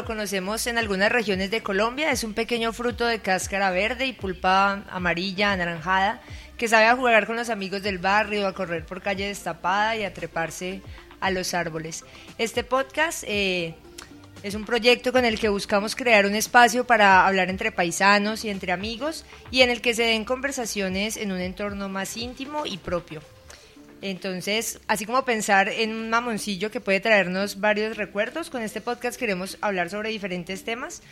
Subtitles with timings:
[0.00, 4.14] lo conocemos en algunas regiones de Colombia, es un pequeño fruto de cáscara verde y
[4.14, 6.22] pulpa amarilla, anaranjada,
[6.56, 10.04] que sabe a jugar con los amigos del barrio, a correr por calle destapada y
[10.04, 10.80] a treparse
[11.20, 12.06] a los árboles.
[12.38, 13.74] Este podcast eh,
[14.42, 18.48] es un proyecto con el que buscamos crear un espacio para hablar entre paisanos y
[18.48, 22.78] entre amigos y en el que se den conversaciones en un entorno más íntimo y
[22.78, 23.20] propio.
[24.02, 29.18] Entonces, así como pensar en un mamoncillo que puede traernos varios recuerdos, con este podcast
[29.18, 31.02] queremos hablar sobre diferentes temas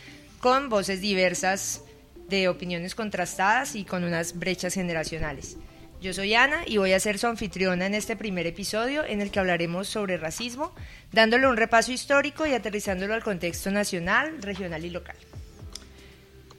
[0.41, 1.83] con voces diversas
[2.29, 5.57] de opiniones contrastadas y con unas brechas generacionales.
[6.01, 9.31] Yo soy Ana y voy a ser su anfitriona en este primer episodio en el
[9.31, 10.73] que hablaremos sobre racismo,
[11.13, 15.17] dándole un repaso histórico y aterrizándolo al contexto nacional, regional y local.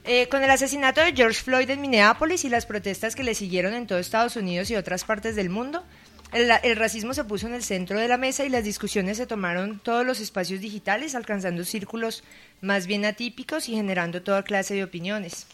[0.04, 3.74] Eh, con el asesinato de George Floyd en Minneapolis y las protestas que le siguieron
[3.74, 5.84] en todo Estados Unidos y otras partes del mundo,
[6.32, 9.80] el, racismo se puso en el centro de la mesa y las discusiones se tomaron
[9.80, 12.22] todos los espacios digitales, alcanzando círculos
[12.60, 15.46] más bien atípicos y generando toda clase de opiniones.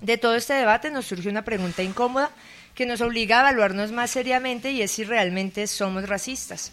[0.00, 2.30] De todo este debate nos surge una pregunta incómoda
[2.74, 6.72] que nos obliga a evaluarnos más seriamente y es si realmente somos racistas.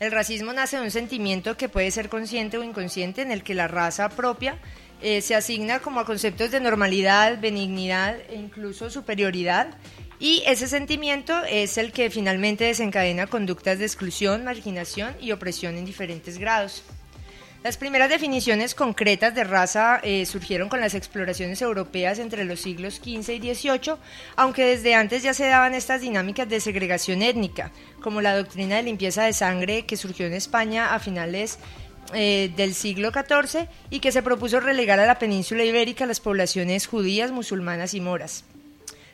[0.00, 3.54] El racismo nace de un sentimiento que puede ser consciente o inconsciente en el que
[3.54, 4.58] la raza propia
[5.02, 9.68] eh, se asigna como a conceptos de normalidad, benignidad e incluso superioridad
[10.20, 15.86] y ese sentimiento es el que finalmente desencadena conductas de exclusión, marginación y opresión en
[15.86, 16.84] diferentes grados.
[17.62, 22.96] Las primeras definiciones concretas de raza eh, surgieron con las exploraciones europeas entre los siglos
[22.96, 23.96] XV y XVIII,
[24.36, 27.70] aunque desde antes ya se daban estas dinámicas de segregación étnica,
[28.02, 31.58] como la doctrina de limpieza de sangre que surgió en España a finales
[32.14, 36.86] eh, del siglo XIV y que se propuso relegar a la península ibérica las poblaciones
[36.86, 38.44] judías, musulmanas y moras.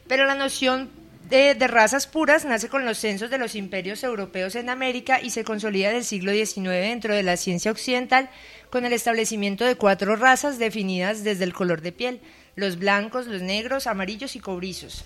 [0.07, 0.89] Pero la noción
[1.29, 5.45] de, razas puras nace con los censos de los imperios europeos en América y se
[5.45, 8.31] consolida del siglo XIX dentro de la ciencia occidental
[8.71, 12.21] con el establecimiento de cuatro razas definidas desde el color de piel,
[12.55, 15.05] los blancos, los negros, amarillos y cobrizos.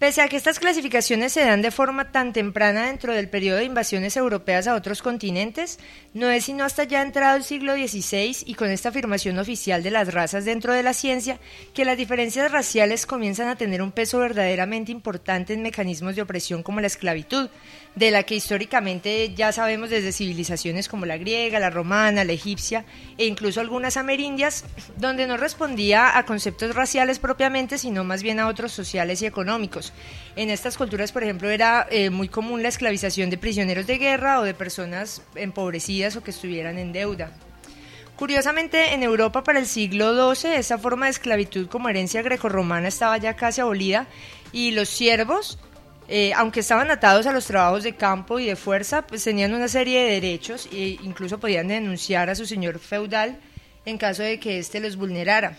[0.00, 3.64] Pese a que estas clasificaciones se dan de forma tan temprana dentro del periodo de
[3.64, 5.78] invasiones europeas a otros continentes,
[6.14, 9.90] no es sino hasta ya entrado el siglo XVI y con esta afirmación oficial de
[9.90, 11.38] las razas dentro de la ciencia
[11.74, 16.62] que las diferencias raciales comienzan a tener un peso verdaderamente importante en mecanismos de opresión
[16.62, 17.50] como la esclavitud,
[17.94, 22.86] de la que históricamente ya sabemos desde civilizaciones como la griega, la romana, la egipcia
[23.18, 24.64] e incluso algunas amerindias,
[24.96, 29.89] donde no respondía a conceptos raciales propiamente, sino más bien a otros sociales y económicos.
[30.36, 34.40] En estas culturas, por ejemplo, era eh, muy común la esclavización de prisioneros de guerra
[34.40, 37.32] o de personas empobrecidas o que estuvieran en deuda.
[38.16, 43.16] Curiosamente, en Europa para el siglo XII esa forma de esclavitud como herencia grecorromana estaba
[43.18, 44.06] ya casi abolida
[44.52, 45.58] y los siervos
[46.12, 49.68] eh, aunque estaban atados a los trabajos de campo y de fuerza, pues tenían una
[49.68, 53.38] serie de derechos e incluso podían denunciar a su señor feudal
[53.84, 55.56] en caso de que éste los vulnerara.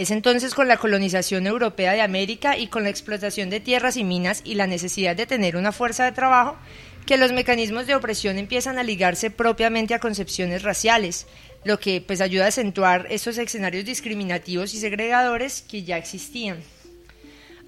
[0.00, 4.02] Es entonces con la colonización europea de América y con la explotación de tierras y
[4.02, 6.56] minas y la necesidad de tener una fuerza de trabajo
[7.04, 11.26] que los mecanismos de opresión empiezan a ligarse propiamente a concepciones raciales,
[11.64, 16.62] lo que pues ayuda a acentuar esos escenarios discriminativos y segregadores que ya existían.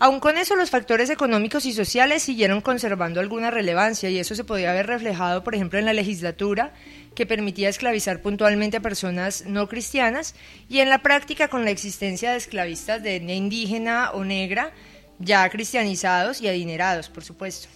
[0.05, 4.43] Aun con eso, los factores económicos y sociales siguieron conservando alguna relevancia y eso se
[4.43, 6.73] podía haber reflejado, por ejemplo, en la legislatura,
[7.15, 10.35] que permitía esclavizar puntualmente a personas no cristianas,
[10.69, 14.73] y en la práctica con la existencia de esclavistas de etnia indígena o negra,
[15.21, 17.69] ya cristianizados y adinerados, por supuesto.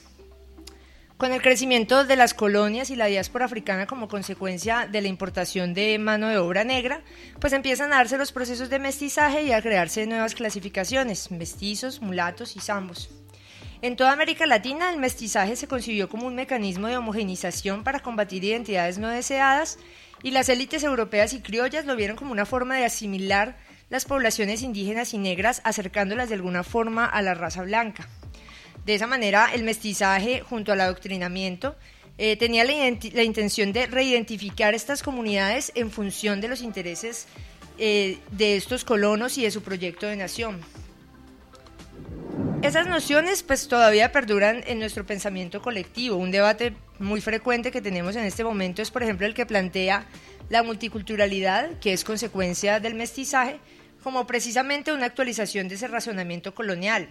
[1.17, 5.73] Con el crecimiento de las colonias y la diáspora africana como consecuencia de la importación
[5.73, 7.01] de mano de obra negra,
[7.41, 12.55] pues empiezan a darse los procesos de mestizaje y a crearse nuevas clasificaciones, mestizos, mulatos
[12.55, 13.09] y zambos.
[13.81, 18.45] En toda América Latina, el mestizaje se concibió como un mecanismo de homogenización para combatir
[18.45, 19.79] identidades no deseadas
[20.23, 23.57] y las élites europeas y criollas lo vieron como una forma de asimilar
[23.89, 28.07] las poblaciones indígenas y negras, acercándolas de alguna forma a la raza blanca.
[28.87, 31.75] De esa manera, el mestizaje, junto al adoctrinamiento,
[32.19, 37.27] eh, tenía la, intención de reidentificar estas comunidades en función de los intereses
[37.79, 40.61] eh, de estos colonos y de su proyecto de nación.
[42.63, 46.15] Esas nociones pues todavía perduran en nuestro pensamiento colectivo.
[46.15, 50.07] Un debate muy frecuente que tenemos en este momento es, por ejemplo, el que plantea
[50.49, 53.59] la multiculturalidad, que es consecuencia del mestizaje,
[54.05, 57.09] como precisamente una actualización de ese razonamiento colonial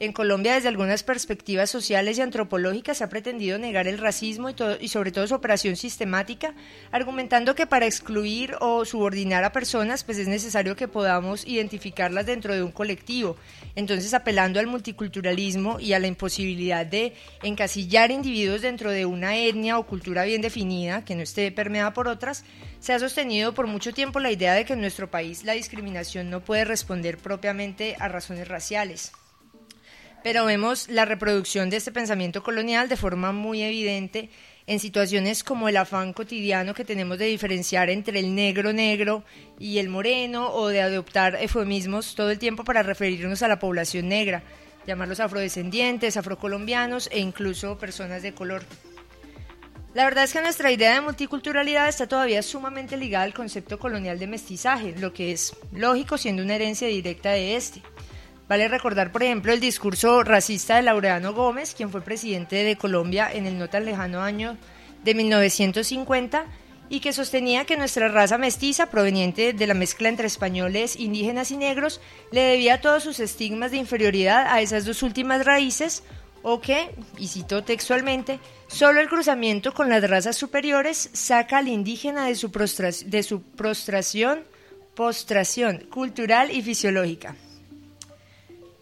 [0.00, 4.88] En Colombia, desde algunas perspectivas sociales y antropológicas, se ha pretendido negar el racismo y,
[4.88, 6.54] sobre todo su operación sistemática,
[6.92, 12.54] argumentando que para excluir o subordinar a personas, pues es necesario que podamos identificarlas dentro
[12.54, 13.34] de un colectivo.
[13.74, 19.78] Entonces, apelando al multiculturalismo y a la imposibilidad de encasillar individuos dentro de una etnia
[19.78, 22.44] o cultura bien definida, que no esté permeada por otras,
[22.78, 26.30] se ha sostenido por mucho tiempo la idea de que en nuestro país la discriminación
[26.30, 29.10] no puede responder propiamente a razones raciales
[30.22, 34.30] pero vemos la reproducción de este pensamiento colonial de forma muy evidente
[34.66, 39.24] en situaciones como el afán cotidiano que tenemos de diferenciar entre el negro negro
[39.58, 44.08] y el moreno o de adoptar eufemismos todo el tiempo para referirnos a la población
[44.08, 44.42] negra,
[44.86, 48.62] llamarlos afrodescendientes, afrocolombianos e incluso personas de color.
[49.94, 54.18] La verdad es que nuestra idea de multiculturalidad está todavía sumamente ligada al concepto colonial
[54.18, 57.80] de mestizaje, lo que es lógico siendo una herencia directa de este.
[58.48, 63.30] Vale recordar, por ejemplo, el discurso racista de Laureano Gómez, quien fue presidente de Colombia
[63.30, 64.56] en el no tan lejano año
[65.04, 66.46] de 1950
[66.88, 71.58] y que sostenía que nuestra raza mestiza, proveniente de la mezcla entre españoles, indígenas y
[71.58, 72.00] negros,
[72.32, 76.02] le debía todos sus estigmas de inferioridad a esas dos últimas raíces,
[76.42, 82.24] o que, y cito textualmente, solo el cruzamiento con las razas superiores saca al indígena
[82.24, 84.44] de su, prostración,
[84.94, 87.36] postración cultural y fisiológica.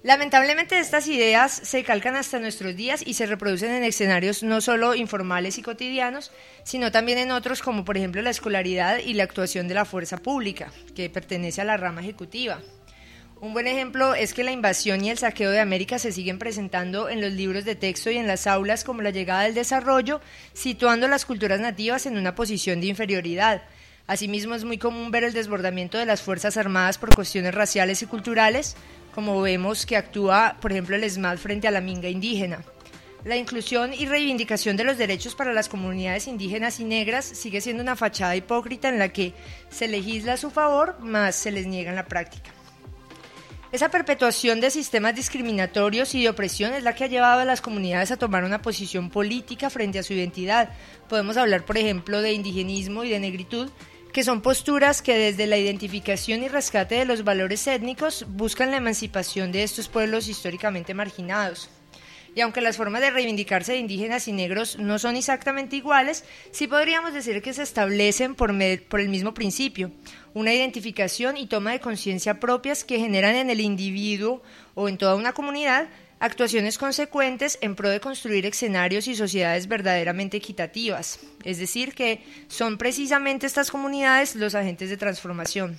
[0.07, 4.95] Lamentablemente estas ideas se calcan hasta nuestros días y se reproducen en escenarios no solo
[4.95, 6.31] informales y cotidianos,
[6.63, 10.19] sino también en otros como por ejemplo la escolaridad y la actuación de la fuerza
[10.19, 12.61] pública, que pertenece a la rama ejecutiva.
[13.41, 17.09] Un buen ejemplo es que la invasión y el saqueo de América se siguen presentando
[17.09, 20.21] en los libros de texto y en las aulas como la llegada del desarrollo,
[20.53, 23.65] situando las culturas nativas en una posición de inferioridad.
[24.07, 28.07] Asimismo, es muy común ver el desbordamiento de las Fuerzas Armadas por cuestiones raciales y
[28.07, 28.77] culturales,
[29.17, 32.63] como vemos que actúa, por ejemplo, el SMAD frente a la minga indígena.
[33.25, 37.83] La inclusión y reivindicación de los derechos para las comunidades indígenas y negras sigue siendo
[37.83, 39.33] una fachada hipócrita en la que
[39.71, 42.51] se legisla a su favor, más se les niega en la práctica.
[43.73, 47.63] Esa perpetuación de sistemas discriminatorios y de opresión es la que ha llevado a las
[47.63, 50.69] comunidades a tomar una posición política frente a su identidad.
[51.09, 53.71] Podemos hablar, por ejemplo, de indigenismo y de negritud,
[54.17, 58.79] que son posturas que desde la identificación y rescate de los valores étnicos buscan la
[58.79, 61.69] emancipación de estos pueblos históricamente marginados.
[62.35, 66.67] Y aunque las formas de reivindicarse de indígenas y negros no son exactamente iguales, sí
[66.67, 68.55] podríamos decir que se establecen por,
[68.89, 69.91] por el mismo principio,
[70.33, 74.43] una identificación y toma de conciencia propias que generan en el individuo
[74.75, 80.37] o en toda una comunidad actuaciones consecuentes en pro de construir escenarios y sociedades verdaderamente
[80.37, 85.79] equitativas, es decir, que son precisamente estas comunidades los agentes de transformación.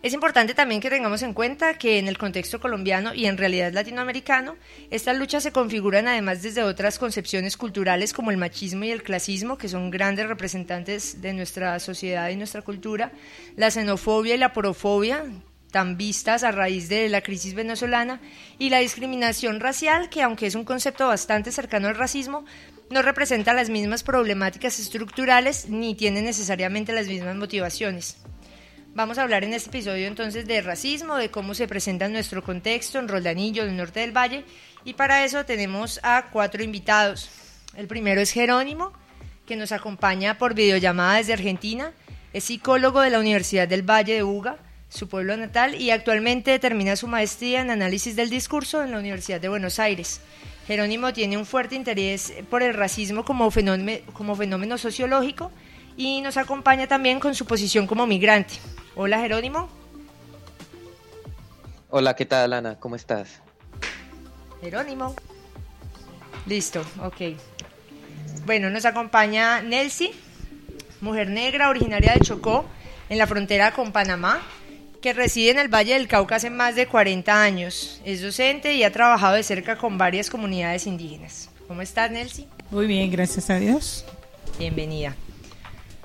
[0.00, 3.72] Es importante también que tengamos en cuenta que en el contexto colombiano y en realidad
[3.72, 4.54] latinoamericano,
[4.92, 9.58] estas luchas se configuran además desde otras concepciones culturales como el machismo y el clasismo,
[9.58, 13.10] que son grandes representantes de nuestra sociedad y nuestra cultura,
[13.56, 15.24] la xenofobia y la porofobia,
[15.70, 18.20] tan vistas a raíz de la crisis venezolana,
[18.58, 22.44] y la discriminación racial, que aunque es un concepto bastante cercano al racismo,
[22.90, 28.16] no representa las mismas problemáticas estructurales ni tiene necesariamente las mismas motivaciones.
[28.94, 32.42] Vamos a hablar en este episodio entonces de racismo, de cómo se presenta en nuestro
[32.42, 34.44] contexto en Roldanillo, del norte del Valle,
[34.84, 37.30] y para eso tenemos a cuatro invitados.
[37.76, 38.92] El primero es Jerónimo,
[39.46, 41.92] que nos acompaña por videollamada desde Argentina,
[42.32, 44.56] es psicólogo de la Universidad del Valle de Uga,
[44.88, 49.40] su pueblo natal, y actualmente termina su maestría en análisis del discurso en la Universidad
[49.40, 50.20] de Buenos Aires.
[50.66, 55.50] Jerónimo tiene un fuerte interés por el racismo como fenómeno, como fenómeno sociológico
[55.96, 58.54] y nos acompaña también con su posición como migrante.
[58.94, 59.68] Hola Jerónimo.
[61.90, 62.78] Hola, ¿qué tal Ana?
[62.78, 63.40] ¿Cómo estás?
[64.60, 65.14] Jerónimo.
[66.46, 67.38] Listo, ok.
[68.44, 70.12] Bueno, nos acompaña Nelsi,
[71.00, 72.66] mujer negra originaria de Chocó,
[73.08, 74.42] en la frontera con Panamá
[75.00, 78.00] que reside en el Valle del Cauca hace más de 40 años.
[78.04, 81.50] Es docente y ha trabajado de cerca con varias comunidades indígenas.
[81.66, 82.48] ¿Cómo estás, Nelsi?
[82.70, 84.04] Muy bien, gracias a Dios.
[84.58, 85.14] Bienvenida.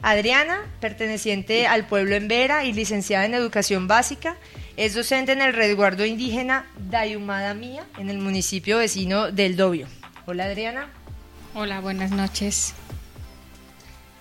[0.01, 4.35] Adriana, perteneciente al pueblo en Vera y licenciada en Educación Básica,
[4.75, 9.88] es docente en el resguardo indígena Dayumada Mía, en el municipio vecino del Dobio.
[10.25, 10.89] Hola, Adriana.
[11.55, 12.73] Hola, buenas noches.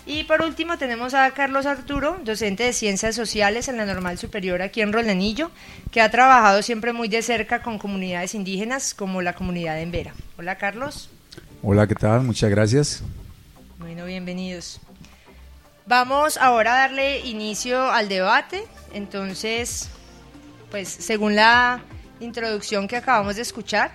[0.05, 4.61] Y por último tenemos a Carlos Arturo, docente de Ciencias Sociales en la Normal Superior
[4.61, 5.53] aquí en Rolanillo,
[5.93, 10.13] que ha trabajado siempre muy de cerca con comunidades indígenas como la comunidad de Embera.
[10.37, 11.09] Hola Carlos.
[11.63, 12.23] Hola, ¿qué tal?
[12.23, 13.03] Muchas gracias.
[13.79, 14.81] Bueno, bienvenidos.
[15.87, 18.65] Vamos ahora a darle inicio al debate.
[18.93, 19.89] Entonces,
[20.73, 21.81] pues según la
[22.19, 23.93] introducción que acabamos de escuchar,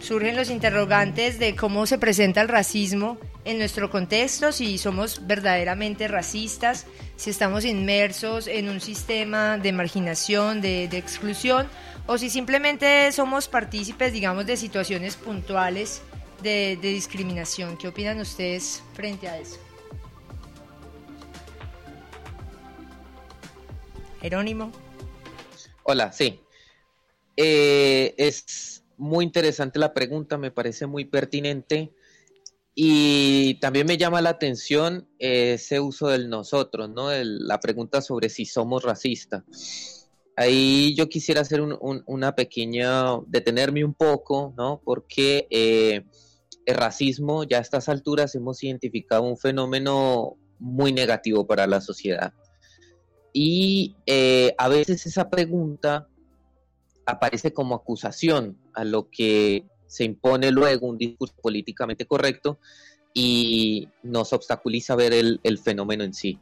[0.00, 6.08] surgen los interrogantes de cómo se presenta el racismo en nuestro contexto, si somos verdaderamente
[6.08, 6.86] racistas,
[7.16, 11.68] si estamos inmersos en un sistema de marginación, de, exclusión,
[12.06, 16.02] o si simplemente somos partícipes, digamos, de situaciones puntuales
[16.42, 17.76] de, discriminación.
[17.76, 19.58] ¿Qué opinan ustedes frente a eso?
[24.20, 24.72] Jerónimo.
[25.84, 26.40] Hola, sí.
[27.36, 31.92] Eh, es muy interesante la pregunta, me parece muy pertinente.
[32.74, 37.08] Y también me llama la atención ese uso del nosotros, ¿no?
[37.10, 39.44] la pregunta sobre si somos racistas.
[40.36, 44.82] Ahí yo quisiera hacer una pequeña, detenerme un poco, ¿no?
[44.84, 46.04] Porque eh,
[46.66, 52.34] el racismo ya a estas alturas hemos identificado un fenómeno muy negativo para la sociedad.
[53.32, 56.08] Y eh, a veces esa pregunta
[57.06, 62.58] aparece como acusación a lo que se impone luego un discurso políticamente correcto
[63.14, 66.38] y nos obstaculiza ver el, fenómeno en sí.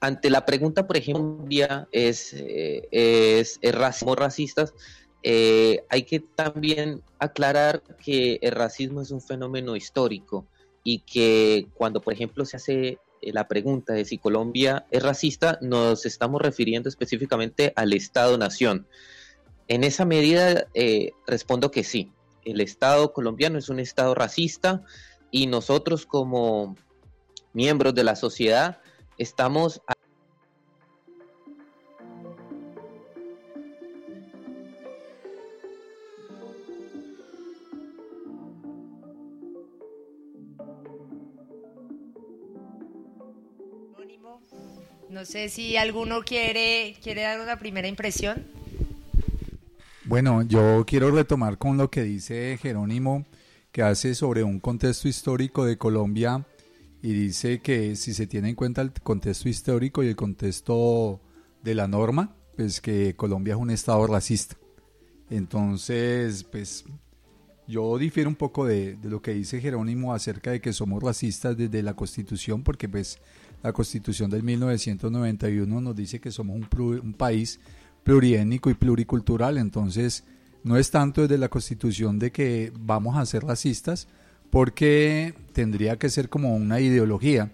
[0.00, 1.46] Ante la pregunta, por ejemplo,
[1.92, 4.74] es, eh, es, racismo racistas,
[5.22, 10.46] eh, hay que también aclarar que el racismo es un fenómeno histórico
[10.82, 16.04] y que cuando, por ejemplo, se hace la pregunta de si Colombia es racista, nos
[16.04, 18.86] estamos refiriendo específicamente al Estado-Nación.
[19.68, 22.12] En esa medida eh, respondo que sí.
[22.44, 24.82] El Estado colombiano es un Estado racista
[25.30, 26.76] y nosotros como
[27.52, 28.80] miembros de la sociedad
[29.16, 29.80] estamos
[45.10, 48.63] No sé si alguno quiere, quiere dar una primera impresión.
[50.06, 53.24] Bueno, yo quiero retomar con lo que dice Jerónimo,
[53.72, 56.46] que hace sobre un contexto histórico de Colombia
[57.00, 61.22] y dice que si se tiene en cuenta el contexto histórico y el contexto
[61.62, 64.56] de la norma, pues que Colombia es un estado racista.
[65.30, 66.84] Entonces, pues
[67.66, 71.82] yo difiero un poco de, lo que dice Jerónimo acerca de que somos racistas desde
[71.82, 73.18] la Constitución, porque pues
[73.62, 77.58] la Constitución del 1991 nos dice que somos un, un país
[78.04, 80.24] pluriétnico y pluricultural, entonces
[80.62, 84.08] no es tanto desde la constitución de que vamos a ser racistas,
[84.50, 87.50] porque tendría que ser como una ideología.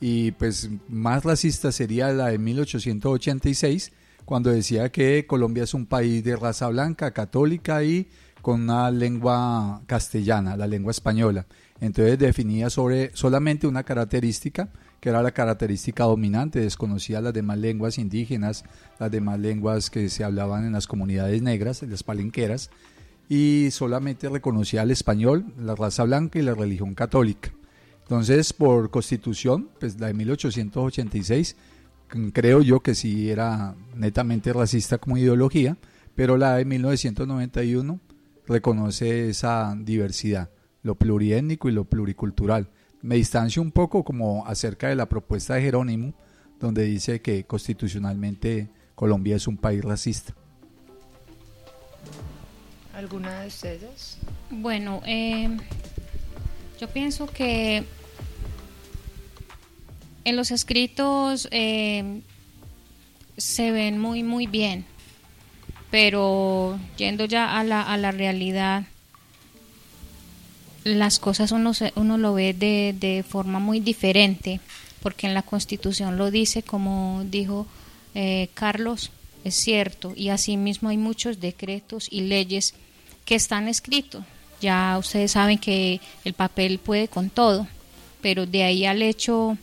[0.00, 3.92] Y pues más racista sería la de 1886,
[4.24, 8.08] cuando decía que Colombia es un país de raza blanca, católica y
[8.42, 11.46] con una lengua castellana, la lengua española.
[11.80, 14.68] Entonces definía sobre solamente una característica
[15.06, 18.64] que era la característica dominante, desconocía las demás lenguas indígenas,
[18.98, 22.70] las demás lenguas que se hablaban en las comunidades negras, las palenqueras,
[23.28, 27.52] y solamente reconocía el español, la raza blanca y la religión católica.
[28.02, 31.54] Entonces, por constitución, pues la de 1886,
[32.32, 35.76] creo yo que sí era netamente racista como ideología,
[36.16, 38.00] pero la de 1991
[38.48, 40.50] reconoce esa diversidad,
[40.82, 42.70] lo pluriétnico y lo pluricultural
[43.06, 46.12] me distancio un poco como acerca de la propuesta de Jerónimo,
[46.58, 50.34] donde dice que constitucionalmente Colombia es un país racista.
[52.92, 54.18] ¿Alguna de ustedes?
[54.50, 55.56] Bueno, eh,
[56.80, 57.84] yo pienso que
[60.24, 62.22] en los escritos eh,
[63.36, 64.84] se ven muy, muy bien,
[65.92, 68.82] pero yendo ya a la, a la realidad,
[70.94, 74.60] las cosas uno, uno lo ve de, de, forma muy diferente,
[75.02, 77.66] porque en la Constitución lo dice, como dijo
[78.14, 79.10] eh, Carlos,
[79.44, 82.74] es cierto, y asimismo hay muchos decretos y leyes
[83.24, 84.24] que están escritos.
[84.60, 87.66] Ya ustedes saben que el papel puede con todo,
[88.22, 89.58] pero de ahí al hecho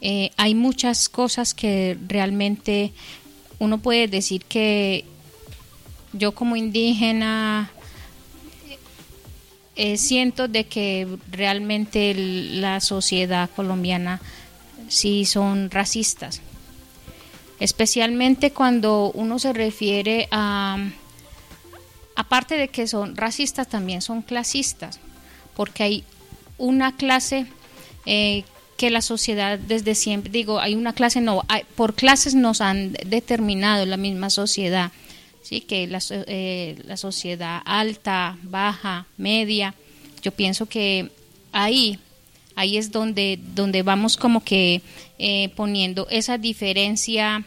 [0.00, 2.92] eh, hay muchas cosas que realmente
[3.58, 5.04] uno puede decir que
[6.12, 7.70] yo como indígena
[9.76, 14.20] eh, siento de que realmente la sociedad colombiana
[14.88, 16.40] sí son racistas,
[17.60, 20.78] especialmente cuando uno se refiere a,
[22.16, 24.98] aparte de que son racistas, también son clasistas,
[25.54, 26.04] porque hay
[26.58, 27.46] una clase
[28.06, 28.44] eh,
[28.76, 31.44] que la sociedad desde siempre, digo, hay una clase, no,
[31.76, 34.90] por clases nos han determinado la misma sociedad
[35.42, 39.74] sí que la, eh, la sociedad alta, baja, media,
[40.22, 41.10] yo pienso que
[41.52, 41.98] ahí
[42.56, 44.82] ahí es donde donde vamos como que
[45.18, 47.44] eh, poniendo esa diferencia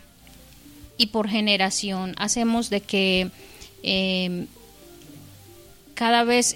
[0.97, 3.29] y por generación hacemos de que
[3.83, 4.45] eh,
[5.93, 6.55] cada vez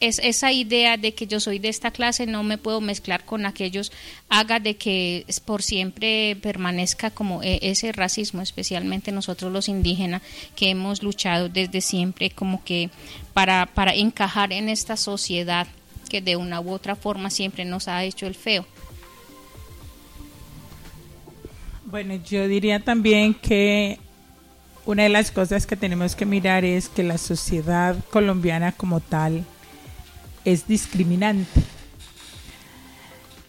[0.00, 3.46] es esa idea de que yo soy de esta clase, no me puedo mezclar con
[3.46, 3.92] aquellos,
[4.28, 10.22] haga de que por siempre permanezca como e, ese racismo, especialmente nosotros los indígenas,
[10.54, 12.90] que hemos luchado desde siempre como que
[13.34, 15.66] para, para encajar en esta sociedad
[16.08, 18.66] que de una u otra forma siempre nos ha hecho el feo.
[21.84, 23.98] Bueno, yo diría también que
[24.84, 29.44] una de las cosas que tenemos que mirar es que la sociedad colombiana como tal
[30.52, 31.60] es discriminante.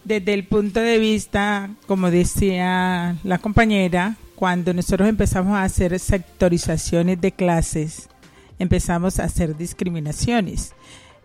[0.04, 7.22] Desde el punto de vista, como decía la compañera, cuando nosotros empezamos a hacer sectorizaciones
[7.22, 8.10] de clases,
[8.58, 10.74] empezamos a hacer discriminaciones.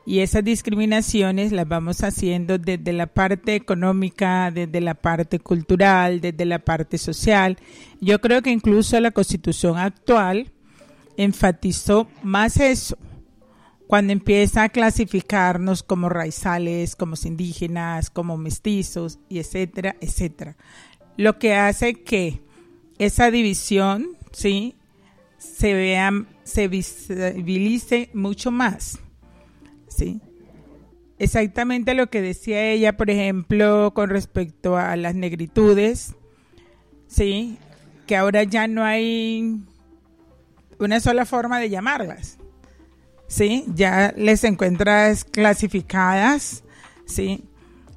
[0.07, 6.45] Y esas discriminaciones las vamos haciendo desde la parte económica, desde la parte cultural, desde
[6.45, 7.57] la parte social.
[8.01, 10.53] Yo creo que incluso la constitución actual
[11.17, 12.99] enfatizó más eso,
[13.87, 20.57] cuando empieza a clasificarnos como raizales, como indígenas, como mestizos, y etcétera, etcétera.
[21.17, 22.41] Lo que hace que
[22.99, 24.77] esa división, ¿sí?
[25.39, 26.11] Se vea,
[26.45, 28.99] se visibilice mucho más,
[29.89, 30.21] ¿sí?
[31.19, 36.15] Exactamente lo que decía ella, por ejemplo, con respecto a las negritudes,
[37.07, 37.59] ¿sí?
[38.07, 39.63] Que ahora ya no hay
[40.79, 42.39] una sola forma de llamarlas
[43.27, 43.65] ¿sí?
[43.75, 46.65] Ya les encuentras clasificadas,
[47.07, 47.45] ¿sí?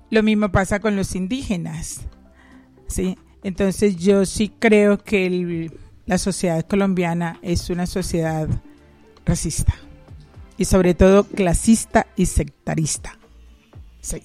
[0.10, 2.01] Lo mismo pasa con los indígenas,
[2.88, 3.17] ¿sí?
[3.43, 5.72] Entonces yo sí creo que
[6.05, 8.48] la sociedad colombiana es una sociedad
[9.25, 9.73] racista
[10.58, 13.17] y sobre todo clasista y sectarista.
[14.02, 14.23] Sí.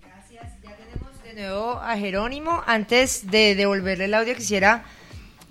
[0.00, 0.52] Gracias.
[0.62, 2.62] Ya tenemos de nuevo a Jerónimo.
[2.66, 4.84] Antes de devolverle el audio quisiera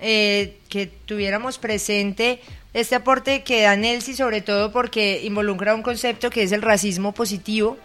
[0.00, 2.40] eh, que tuviéramos presente
[2.78, 7.12] este aporte que da Nelsi, sobre todo porque involucra un concepto que es el racismo
[7.12, 7.76] positivo,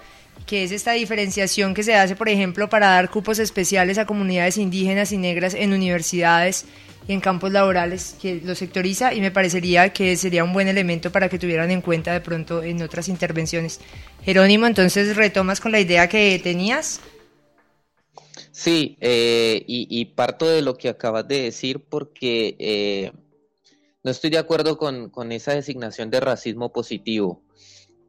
[0.46, 4.58] que es esta diferenciación que se hace, por ejemplo, para dar cupos especiales a comunidades
[4.58, 6.66] indígenas y negras en universidades
[7.08, 11.12] y en campos laborales, que lo sectoriza y me parecería que sería un buen elemento
[11.12, 13.80] para que tuvieran en cuenta de pronto en otras intervenciones.
[14.24, 17.02] Jerónimo, entonces retomas con la idea que tenías.
[18.52, 23.12] Sí, eh, y, parto de lo que acabas de decir porque eh,
[24.04, 27.42] no estoy de acuerdo con, esa designación de racismo positivo.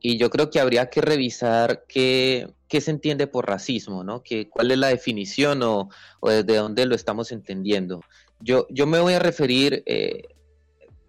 [0.00, 4.22] Y yo creo que habría que revisar qué, se entiende por racismo, ¿no?
[4.22, 5.88] Que, ¿Cuál es la definición o,
[6.22, 8.02] desde dónde lo estamos entendiendo?
[8.40, 10.24] Yo, yo me voy a referir eh,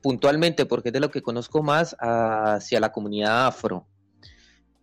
[0.01, 3.87] puntualmente, porque es de lo que conozco más, hacia la comunidad afro.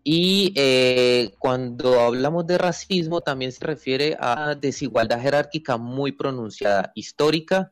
[0.05, 7.71] Y eh, cuando hablamos de racismo también se refiere a desigualdad jerárquica muy pronunciada, histórica,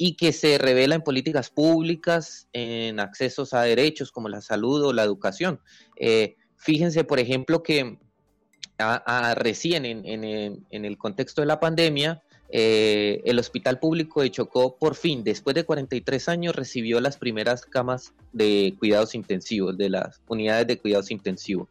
[0.00, 4.92] y que se revela en políticas públicas, en accesos a derechos como la salud o
[4.92, 5.60] la educación.
[5.96, 7.98] Eh, fíjense, por ejemplo, que
[9.34, 15.24] recién en, el contexto de la pandemia, eh, el Hospital Público de Chocó, por fin,
[15.24, 20.78] después de 43 años, recibió las primeras camas de cuidados intensivos, de las unidades de
[20.78, 21.68] cuidados intensivos.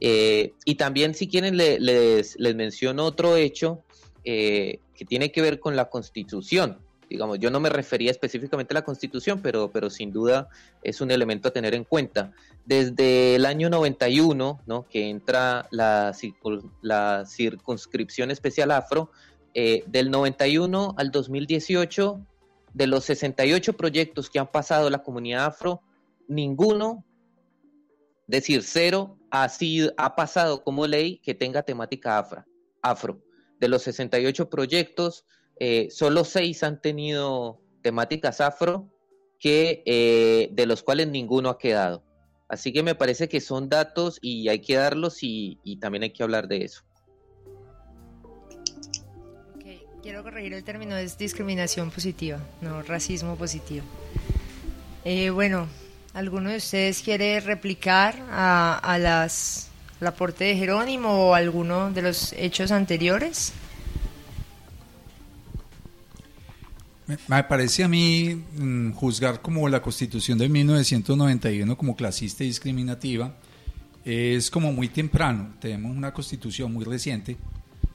[0.00, 3.84] Eh, y también, si quieren, les menciono otro hecho
[4.24, 6.78] que tiene que ver con la Constitución
[7.10, 10.48] digamos, yo no me refería específicamente a la Constitución, pero, pero sin duda
[10.82, 12.32] es un elemento a tener en cuenta.
[12.64, 14.86] Desde el año 91, ¿no?
[14.88, 16.16] que entra la,
[16.82, 19.10] la circunscripción especial afro,
[19.54, 22.24] eh, del 91 al 2018,
[22.72, 25.82] de los 68 proyectos que han pasado la comunidad afro,
[26.28, 27.04] ninguno,
[28.28, 32.44] decir, cero, ha, sido, ha pasado como ley que tenga temática afro.
[32.82, 33.20] afro.
[33.58, 35.26] De los 68 proyectos,
[35.60, 38.88] eh, solo seis han tenido temáticas afro,
[39.38, 42.02] que, eh, de los cuales ninguno ha quedado.
[42.48, 46.22] Así que me parece que son datos y hay que darlos y, también hay que
[46.22, 46.82] hablar de eso.
[50.02, 53.84] Quiero corregir el término, es discriminación positiva, no racismo positivo.
[55.04, 55.68] Eh, bueno,
[56.14, 59.68] ¿alguno de ustedes quiere replicar a, las,
[60.00, 63.52] al aporte de Jerónimo o alguno de los hechos anteriores?
[67.28, 73.34] Me parece a mí mm, juzgar como la constitución de 1991 como clasista y discriminativa
[74.04, 75.54] es como muy temprano.
[75.60, 77.36] Tenemos una constitución muy reciente,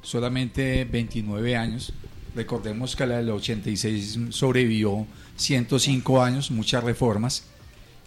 [0.02, 1.94] solamente 29 años.
[2.36, 7.46] Recordemos que la del 86 sobrevivió 105 años, muchas reformas.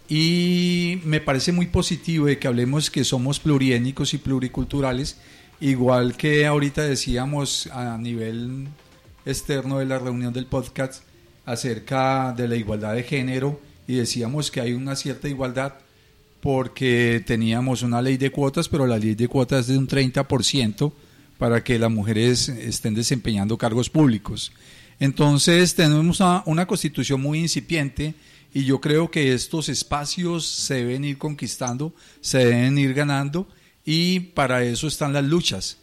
[0.09, 5.19] Y me parece muy positivo de que hablemos que somos pluriétnicos y pluriculturales,
[5.61, 8.69] igual que ahorita decíamos a nivel
[9.29, 11.03] externo de la reunión del podcast,
[11.49, 15.75] acerca de la igualdad de género y decíamos que hay una cierta igualdad
[16.43, 20.93] porque teníamos una ley de cuotas, pero la ley de cuotas es de un 30%
[21.39, 24.53] para que las mujeres estén desempeñando cargos públicos.
[25.01, 28.15] Entonces tenemos una, constitución muy incipiente
[28.53, 33.49] y yo creo que estos espacios se deben ir conquistando, se deben ir ganando
[33.87, 35.78] y para eso están las luchas.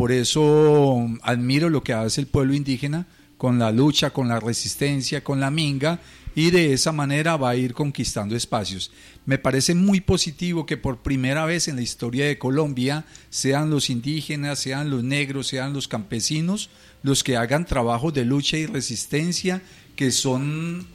[0.00, 5.22] Por eso admiro lo que hace el pueblo indígena con la lucha, con la resistencia,
[5.22, 6.00] con la minga
[6.34, 8.90] y de esa manera va a ir conquistando espacios.
[9.26, 13.90] Me parece muy positivo que por primera vez en la historia de Colombia sean los
[13.90, 16.70] indígenas, sean los negros, sean los campesinos
[17.02, 19.60] los que hagan trabajos de lucha y resistencia
[19.96, 20.86] que son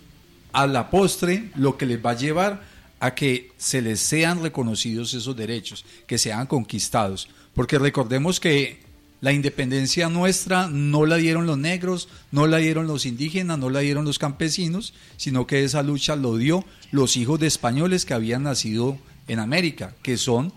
[0.52, 2.64] a la postre lo que les va a llevar
[3.00, 7.30] a que se les sean reconocidos esos derechos, que sean conquistados.
[7.54, 8.85] Porque recordemos que
[9.22, 13.80] la independencia nuestra no la dieron los negros, no la dieron los indígenas, no la
[13.80, 18.44] dieron los campesinos, sino que esa lucha lo dio los hijos de españoles que habían
[18.44, 18.98] nacido
[19.28, 20.54] en América, que son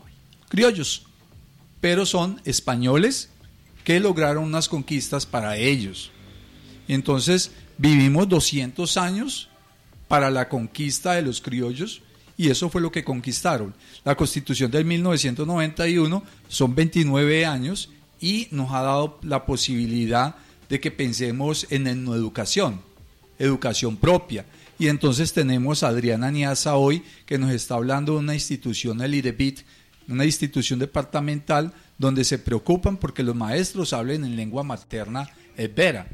[0.49, 1.07] criollos,
[1.81, 3.31] pero son españoles
[3.85, 6.11] que lograron unas conquistas para ellos.
[6.88, 9.49] Entonces vivimos 200 años
[10.09, 12.03] para la conquista de los criollos
[12.37, 13.75] y eso fue lo que conquistaron.
[14.05, 17.90] La constitución del 1991 son 29 años
[18.21, 20.37] y nos ha dado la posibilidad
[20.69, 22.81] de que pensemos en, educación,
[23.39, 24.45] educación propia.
[24.79, 29.15] Y entonces tenemos a Adriana Niaza hoy que nos está hablando de una institución, el
[29.15, 29.61] IDEBIT,
[30.09, 35.29] una institución departamental donde se preocupan porque los maestros hablen en lengua materna
[35.75, 36.09] vera.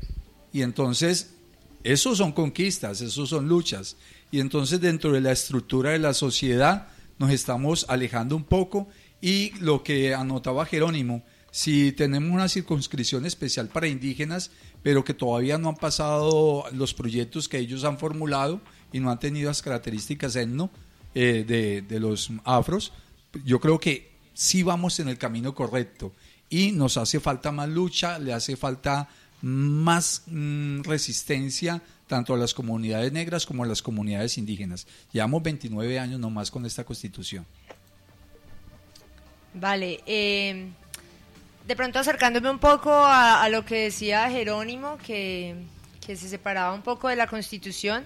[0.52, 1.34] Y entonces,
[1.82, 3.96] esos son conquistas, esos son luchas.
[4.30, 6.88] Y entonces dentro de la estructura de la sociedad
[7.18, 8.88] nos estamos alejando un poco
[9.20, 11.22] y lo que anotaba Jerónimo,
[11.54, 14.50] si tenemos una circunscripción especial para indígenas,
[14.82, 18.60] pero que todavía no han pasado los proyectos que ellos han formulado
[18.92, 20.68] y no han tenido las características etno
[21.14, 22.92] eh, de, de los afros,
[23.44, 26.12] yo creo que sí vamos en el camino correcto
[26.50, 29.08] y nos hace falta más lucha, le hace falta
[29.40, 34.88] más mm, resistencia tanto a las comunidades negras como a las comunidades indígenas.
[35.12, 37.46] Llevamos 29 años nomás con esta constitución.
[39.54, 40.72] Vale, eh,
[41.66, 45.56] de pronto acercándome un poco a, lo que decía Jerónimo, que,
[46.00, 48.04] se separaba un poco de la Constitución,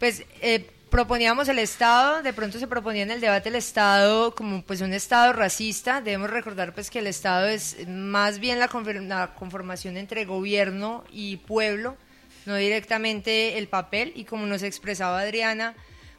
[0.00, 4.62] pues eh, proponíamos el Estado, de pronto se proponía en el debate el Estado como
[4.62, 8.68] pues un Estado racista, debemos recordar pues que el Estado es más bien la,
[9.02, 11.96] la conformación entre gobierno y pueblo,
[12.44, 15.74] no directamente el papel, y como nos expresaba Adriana,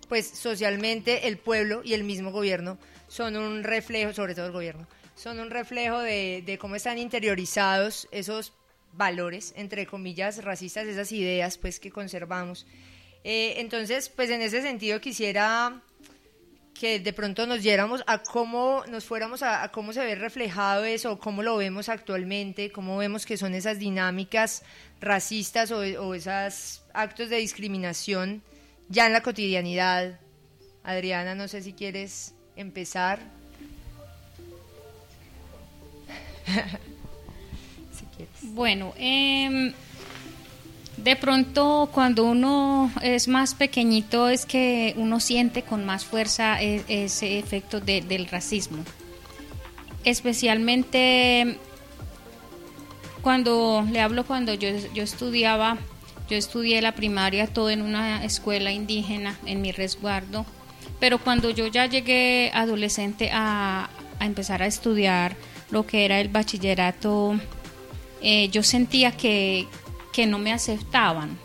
[0.08, 2.78] pues socialmente el pueblo y el mismo gobierno
[3.10, 8.54] son un reflejo, sobre todo el gobierno, son un reflejo de, cómo están interiorizados esos
[8.93, 12.65] valores, entre comillas, racistas, esas ideas pues que conservamos.
[13.23, 15.82] Eh, entonces, pues en ese sentido quisiera
[16.73, 21.19] que de pronto nos diéramos a cómo nos fuéramos a, cómo se ve reflejado eso,
[21.19, 24.63] cómo lo vemos actualmente, cómo vemos que son esas dinámicas
[24.99, 28.43] racistas o, o esos actos de discriminación
[28.89, 30.19] ya en la cotidianidad.
[30.84, 33.42] Adriana, no sé si quieres empezar.
[38.41, 39.73] Bueno, em,
[40.97, 46.84] de pronto cuando uno es más pequeñito es que uno siente con más fuerza e,
[46.88, 48.84] ese efecto del racismo.
[50.03, 51.58] Especialmente
[53.21, 55.77] cuando le hablo cuando yo, yo estudiaba,
[56.29, 60.45] yo estudié la primaria todo en una escuela indígena en mi resguardo,
[60.99, 65.36] pero cuando yo ya llegué adolescente a, a empezar a estudiar
[65.71, 67.39] lo que era el bachillerato,
[68.21, 69.67] eh, yo sentía que,
[70.28, 71.38] no me aceptaban,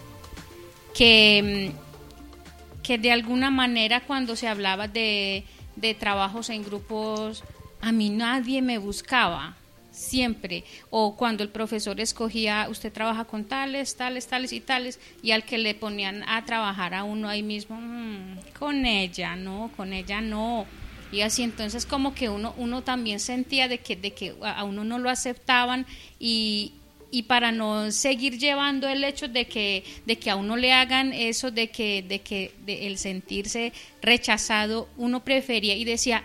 [0.94, 5.44] que, mm, que de alguna manera cuando se hablaba de,
[5.76, 7.44] de trabajos en grupos,
[7.80, 9.56] a mí nadie me buscaba
[9.98, 10.64] siempre.
[10.90, 15.44] O cuando el profesor escogía, usted trabaja con tales, tales, tales y tales, y al
[15.44, 20.20] que le ponían a trabajar a uno ahí mismo, mm, con ella, no, con ella
[20.20, 20.66] no.
[21.10, 24.84] Y así entonces como que uno, uno también sentía de que, de que a uno
[24.84, 25.86] no lo aceptaban
[26.18, 26.72] y,
[27.10, 31.12] y para no seguir llevando el hecho de que, de que a uno le hagan
[31.12, 36.24] eso, de que, de que de el sentirse rechazado, uno prefería y decía,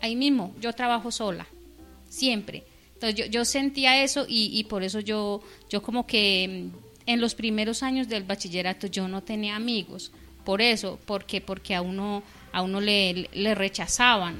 [0.00, 1.46] ahí mismo, yo trabajo sola,
[2.08, 2.64] siempre.
[2.94, 6.66] Entonces yo, yo sentía eso y, y por eso yo, yo como que
[7.06, 10.12] en los primeros años del bachillerato yo no tenía amigos,
[10.44, 14.36] por eso, porque, porque a uno a uno le, rechazaban.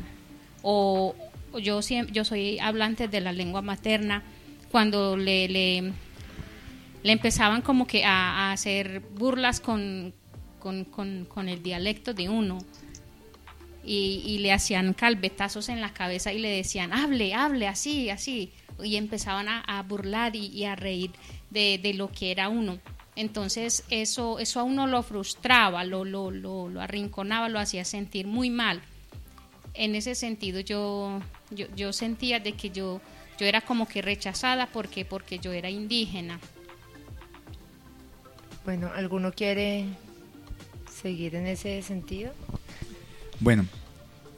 [0.62, 1.14] O,
[1.61, 4.22] yo, yo soy hablante de la lengua materna,
[4.70, 5.92] cuando le, le,
[7.05, 10.14] empezaban como que a, hacer burlas con,
[10.59, 12.59] con, el dialecto de uno.
[13.85, 18.53] Y, le hacían calvetazos en la cabeza y le decían, hable, hable, así, así.
[18.83, 21.11] Y empezaban a, burlar y, a reír
[21.51, 22.79] de, de, lo que era uno.
[23.14, 28.27] Entonces eso, eso a uno lo frustraba, lo, lo, lo, lo arrinconaba, lo hacía sentir
[28.27, 28.81] muy mal.
[29.75, 31.20] En ese sentido yo,
[31.51, 33.01] yo, yo sentía de que yo,
[33.38, 36.40] yo era como que rechazada porque, porque yo era indígena.
[38.64, 39.87] Bueno, ¿alguno quiere
[40.90, 42.33] seguir en ese sentido?
[43.40, 43.66] Bueno,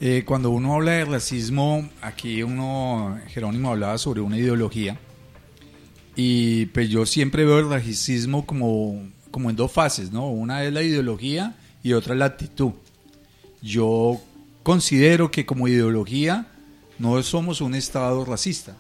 [0.01, 4.99] eh, cuando uno habla de racismo, aquí uno, Jerónimo hablaba sobre una ideología,
[6.17, 10.29] y pues yo siempre veo el racismo como, como en dos fases, ¿no?
[10.29, 12.73] Una es la ideología y otra es la actitud.
[13.63, 14.21] Yo
[14.63, 16.47] considero que como ideología
[16.99, 18.77] no somos un Estado racista,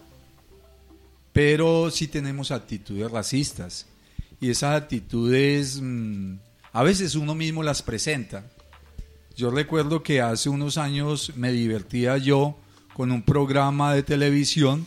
[1.33, 3.87] pero sí tenemos actitudes racistas
[4.40, 6.37] y esas actitudes mm,
[6.73, 8.44] a veces uno mismo las presenta.
[9.37, 12.57] Yo recuerdo que hace unos años me divertía yo
[12.94, 14.87] con un programa de televisión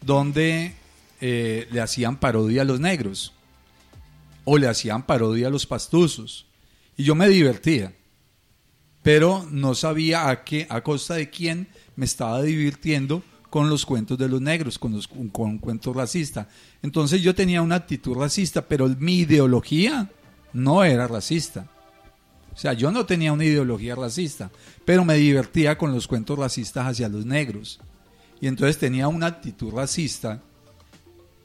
[0.00, 0.74] donde
[1.20, 3.32] eh, le hacían parodia a los negros
[4.44, 6.46] o le hacían parodia a los pastuzos
[6.96, 7.92] y yo me divertía
[9.02, 14.18] pero no sabía a qué a costa de quién me estaba divirtiendo con los cuentos
[14.18, 16.46] de los negros, con, los, con cuentos racistas.
[16.82, 20.10] Entonces yo tenía una actitud racista, pero mi ideología
[20.52, 21.66] no era racista.
[22.54, 24.50] O sea, yo no tenía una ideología racista,
[24.84, 27.80] pero me divertía con los cuentos racistas hacia los negros.
[28.40, 30.42] Y entonces tenía una actitud racista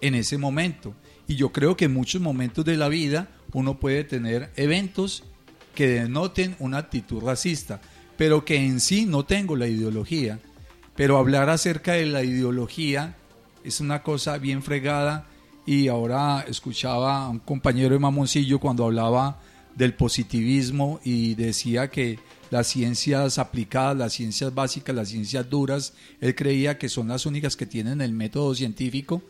[0.05, 0.93] en ese momento.
[1.27, 5.23] Y yo creo que en muchos momentos de la vida uno puede tener eventos
[5.75, 7.81] que denoten una actitud racista,
[8.17, 10.39] pero que en sí no tengo la ideología
[10.95, 13.15] pero hablar acerca de la ideología
[13.63, 15.27] es una cosa bien fregada
[15.65, 19.39] y ahora escuchaba a un compañero de Mamoncillo cuando hablaba
[19.75, 22.19] del positivismo y decía que
[22.51, 27.55] las ciencias aplicadas, las ciencias básicas, las ciencias duras, él creía que son las únicas
[27.55, 29.23] que tienen el método científico,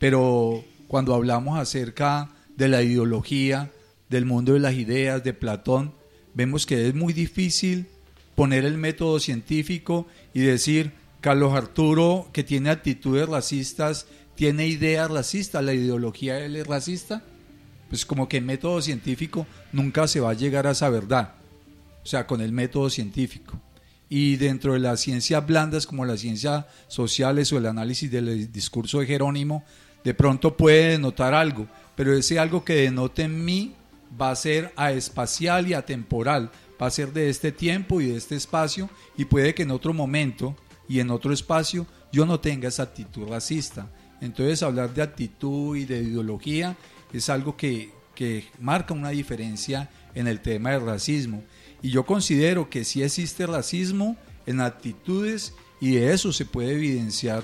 [0.00, 3.70] pero cuando hablamos acerca de la ideología,
[4.08, 5.94] del mundo de las ideas, de Platón,
[6.34, 7.86] vemos que es muy difícil
[8.34, 15.62] poner el método científico y decir, Carlos Arturo, que tiene actitudes racistas, tiene ideas racistas,
[15.62, 17.22] la ideología él es racista,
[17.90, 21.34] pues como que el método científico nunca se va a llegar a esa verdad,
[22.02, 23.60] o sea, con el método científico.
[24.08, 28.98] Y dentro de las ciencias blandas, como las ciencias sociales o el análisis del discurso
[29.00, 29.62] de Jerónimo,
[30.04, 33.74] de pronto puede denotar algo, pero ese algo que denote en mí
[34.20, 38.16] va a ser a espacial y atemporal, va a ser de este tiempo y de
[38.16, 40.56] este espacio, y puede que en otro momento
[40.88, 43.88] y en otro espacio yo no tenga esa actitud racista.
[44.20, 46.76] Entonces hablar de actitud y de ideología
[47.12, 47.98] es algo que,
[48.60, 51.42] marca una diferencia en el tema del racismo.
[51.80, 57.42] Y yo considero que sí existe racismo en actitudes y de eso se puede evidenciar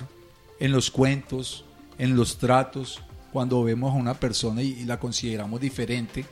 [0.60, 1.64] en los cuentos,
[1.98, 3.00] en los tratos,
[3.32, 6.24] cuando vemos a una persona y, y la consideramos diferente.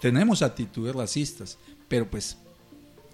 [0.00, 2.36] Tenemos actitudes racistas, pero pues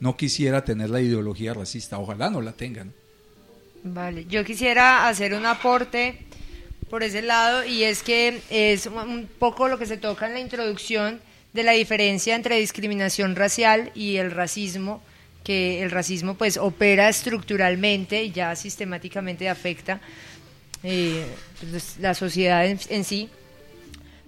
[0.00, 2.92] no quisiera tener la ideología racista, ojalá no la tengan.
[3.82, 6.26] Vale, yo quisiera hacer un aporte
[6.90, 10.40] por ese lado y es que es un poco lo que se toca en la
[10.40, 11.20] introducción
[11.52, 15.02] de la diferencia entre discriminación racial y el racismo,
[15.42, 20.00] que el racismo pues opera estructuralmente y ya sistemáticamente afecta
[21.70, 23.28] pues, la sociedad en, sí.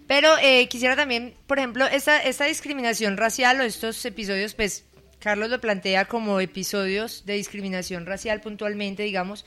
[0.07, 4.85] Pero eh, quisiera también, por ejemplo, esta, esta discriminación racial o estos episodios pues
[5.19, 9.45] Carlos lo plantea como episodios de discriminación racial puntualmente, digamos,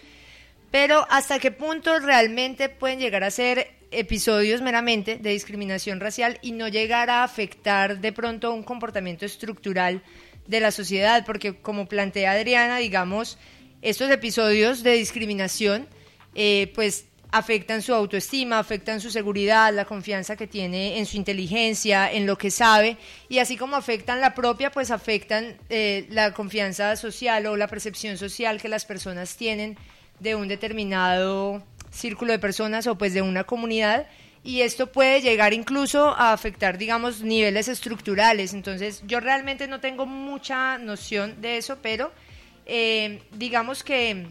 [0.69, 6.53] pero hasta qué punto realmente pueden llegar a ser episodios meramente de discriminación racial y
[6.53, 10.01] no llegar a afectar de pronto un comportamiento estructural
[10.47, 13.37] de la sociedad, porque como plantea Adriana, digamos,
[13.81, 15.87] estos episodios de discriminación,
[16.35, 22.11] eh, pues afectan su autoestima, afectan su seguridad, la confianza que tiene en su inteligencia,
[22.11, 22.97] en lo que sabe,
[23.29, 28.17] y así como afectan la propia, pues afectan eh, la confianza social o la percepción
[28.17, 29.77] social que las personas tienen
[30.19, 34.07] de un determinado círculo de personas o pues de una comunidad
[34.43, 38.53] y esto puede llegar incluso a afectar, digamos, niveles estructurales.
[38.53, 42.11] Entonces, yo realmente no tengo mucha noción de eso, pero
[42.65, 44.25] eh, digamos que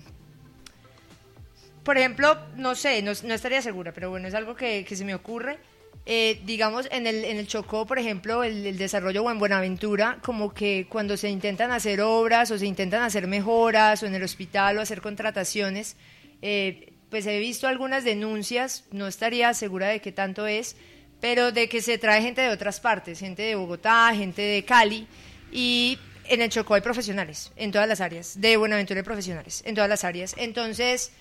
[1.84, 5.58] por ejemplo, no sé, no, estaría segura, pero bueno, es algo que, se me ocurre.
[6.06, 10.52] Eh, digamos, en el, en el Chocó, por ejemplo, el, desarrollo o en Buenaventura, como
[10.52, 14.78] que cuando se intentan hacer obras o se intentan hacer mejoras o en el hospital
[14.78, 15.96] o hacer contrataciones,
[16.42, 20.76] eh, pues he visto algunas denuncias, no estaría segura de qué tanto es,
[21.20, 25.06] pero de que se trae gente de otras partes, gente de Bogotá, gente de Cali,
[25.52, 29.74] y en el Chocó hay profesionales, en todas las áreas, de Buenaventura hay profesionales, en
[29.74, 30.34] todas las áreas.
[30.38, 31.12] Entonces,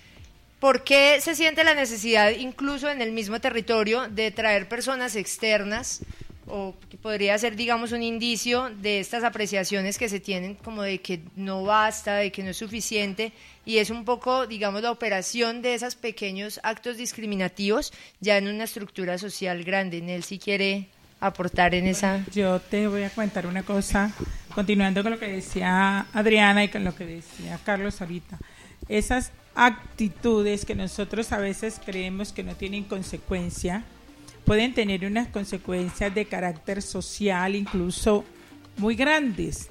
[0.60, 6.02] ¿por qué se siente la necesidad, incluso en el mismo territorio, de traer personas externas?
[6.52, 11.00] o que podría ser, digamos, un indicio de estas apreciaciones que se tienen como de
[11.00, 13.32] que no basta, de que no es suficiente,
[13.64, 18.64] y es un poco, digamos, la operación de esos pequeños actos discriminativos ya en una
[18.64, 20.00] estructura social grande.
[20.00, 20.88] Nel, si quiere
[21.20, 22.24] aportar en esa...
[22.32, 24.12] Yo te voy a contar una cosa,
[24.54, 28.38] continuando con lo que decía Adriana y con lo que decía Carlos ahorita.
[28.88, 33.84] Esas actitudes que nosotros a veces creemos que no tienen consecuencia,
[34.44, 38.24] pueden tener unas consecuencias de carácter social incluso
[38.76, 39.68] muy grandes,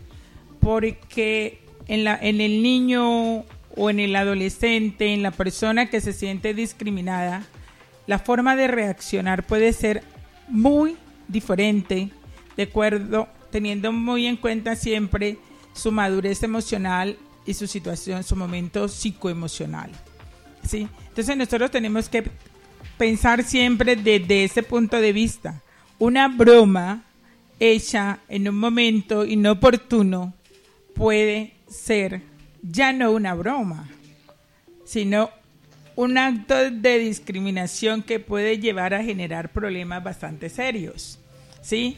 [0.59, 6.13] porque en, la, en el niño o en el adolescente, en la persona que se
[6.13, 7.43] siente discriminada,
[8.07, 10.03] la forma de reaccionar puede ser
[10.47, 12.09] muy diferente,
[12.57, 15.37] de acuerdo, teniendo muy en cuenta siempre
[15.73, 17.17] su madurez emocional
[17.49, 19.89] y su situación, su momento psicoemocional.
[20.63, 20.87] ¿sí?
[21.07, 22.29] Entonces nosotros tenemos que
[22.95, 25.63] pensar siempre desde ese punto de vista.
[25.97, 27.05] Una broma
[27.59, 30.35] hecha en un momento inoportuno
[30.93, 32.21] puede ser
[32.61, 33.89] ya no una broma,
[34.85, 35.31] sino
[35.95, 41.19] un acto de discriminación que puede llevar a generar problemas bastante serios.
[41.63, 41.97] ¿Sí?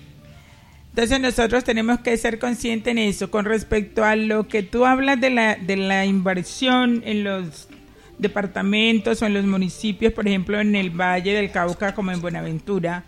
[0.91, 3.31] Entonces nosotros tenemos que ser conscientes en eso.
[3.31, 7.69] Con respecto a lo que tú hablas de la, de la inversión en los
[8.17, 13.05] departamentos o en los municipios, por ejemplo, en el Valle del Cauca como en Buenaventura,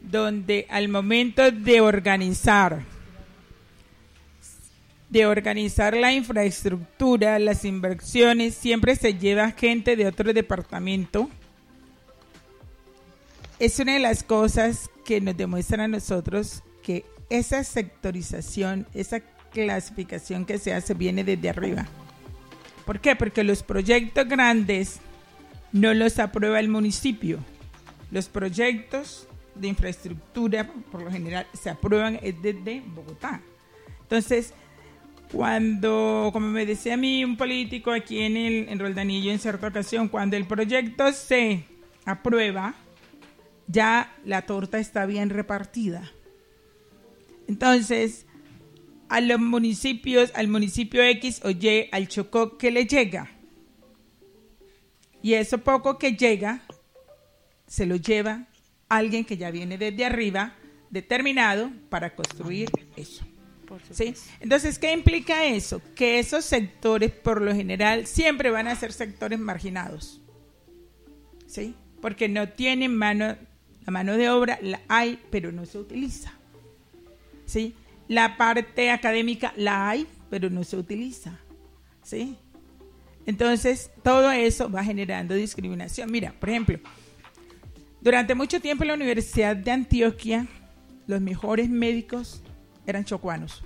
[0.00, 2.80] donde al momento de organizar
[5.08, 11.28] de organizar la infraestructura, las inversiones, siempre se lleva gente de otro departamento.
[13.58, 19.20] Es una de las cosas que nos demuestran a nosotros que esa sectorización, esa
[19.52, 21.86] clasificación que se hace viene desde arriba.
[22.84, 23.16] ¿Por qué?
[23.16, 25.00] Porque los proyectos grandes
[25.72, 27.38] no los aprueba el municipio.
[28.10, 33.40] Los proyectos de infraestructura, por lo general, se aprueban desde Bogotá.
[34.02, 34.52] Entonces,
[35.32, 39.68] cuando, como me decía a mí un político aquí en el en Roldanillo en cierta
[39.68, 41.64] ocasión, cuando el proyecto se
[42.04, 42.74] aprueba,
[43.68, 46.10] ya la torta está bien repartida.
[47.50, 48.26] Entonces,
[49.08, 53.28] a los municipios, al municipio X o Y, al Chocó, ¿qué le llega?
[55.20, 56.62] Y eso poco que llega,
[57.66, 58.46] se lo lleva
[58.88, 60.54] alguien que ya viene desde arriba,
[60.90, 63.26] determinado para construir eso.
[63.90, 64.14] ¿Sí?
[64.38, 65.82] Entonces, ¿qué implica eso?
[65.96, 70.20] Que esos sectores, por lo general, siempre van a ser sectores marginados.
[71.48, 71.74] ¿Sí?
[72.00, 73.36] Porque no tienen mano,
[73.84, 76.39] la mano de obra la hay, pero no se utiliza.
[77.50, 77.74] ¿Sí?
[78.06, 81.36] La parte académica la hay, pero no se utiliza.
[82.04, 82.36] ¿Sí?
[83.26, 86.12] Entonces, todo eso va generando discriminación.
[86.12, 86.78] Mira, por ejemplo,
[88.00, 90.46] durante mucho tiempo en la Universidad de Antioquia,
[91.08, 92.40] los mejores médicos
[92.86, 93.64] eran chocuanos.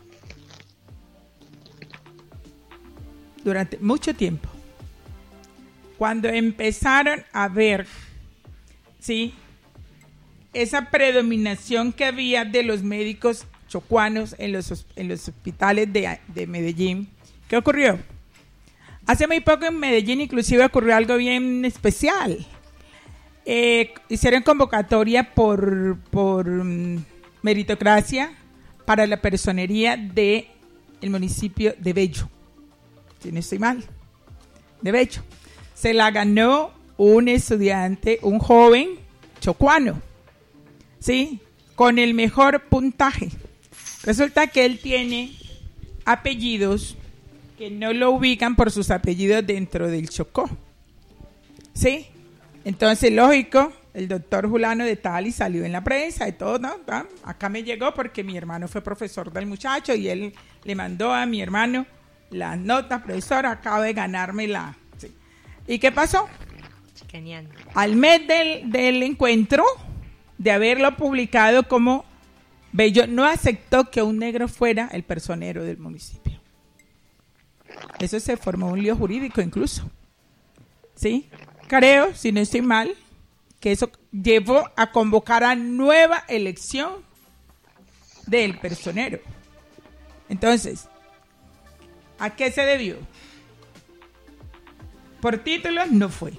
[3.44, 4.48] Durante mucho tiempo.
[5.98, 7.86] Cuando empezaron a ver,
[8.98, 9.34] ¿sí?
[10.54, 17.08] Esa predominación que había de los médicos chocuanos en los, en los hospitales de, Medellín.
[17.48, 17.98] ¿Qué ocurrió?
[19.04, 22.46] Hace muy poco en Medellín inclusive ocurrió algo bien especial.
[23.44, 27.04] Eh, hicieron convocatoria por, por mm,
[27.42, 28.32] meritocracia
[28.84, 30.46] para la personería del
[31.00, 32.28] el municipio de Bello.
[33.20, 33.82] Si no estoy mal.
[34.82, 35.20] De Bello.
[35.74, 38.90] Se la ganó un estudiante, un joven
[39.40, 40.00] chocuano.
[41.00, 41.40] ¿Sí?
[41.74, 43.30] Con el mejor puntaje.
[44.04, 45.32] Resulta que él tiene
[46.04, 46.96] apellidos
[47.58, 50.50] que no lo ubican por sus apellidos dentro del Chocó.
[51.72, 52.06] ¿Sí?
[52.64, 56.74] Entonces, lógico, el doctor Julano de Tali salió en la prensa y todo, ¿no?
[57.24, 60.34] Acá me llegó porque mi hermano fue profesor del muchacho y él
[60.64, 61.86] le mandó a mi hermano
[62.30, 64.76] la nota, profesor, acabo de ganarme la...
[65.66, 66.28] ¿Y qué pasó?
[67.10, 67.48] Genial.
[67.74, 69.64] Al mes del, del encuentro,
[70.36, 72.04] de haberlo publicado como
[72.74, 76.40] Bello no aceptó que un negro fuera el personero del municipio.
[78.00, 79.88] Eso se formó un lío jurídico incluso.
[80.96, 81.30] ¿Sí?
[81.68, 82.92] Creo, si no estoy mal,
[83.60, 86.94] que eso llevó a convocar a nueva elección
[88.26, 89.20] del personero.
[90.28, 90.88] Entonces,
[92.18, 92.96] ¿a qué se debió?
[95.20, 96.32] Por títulos no fue.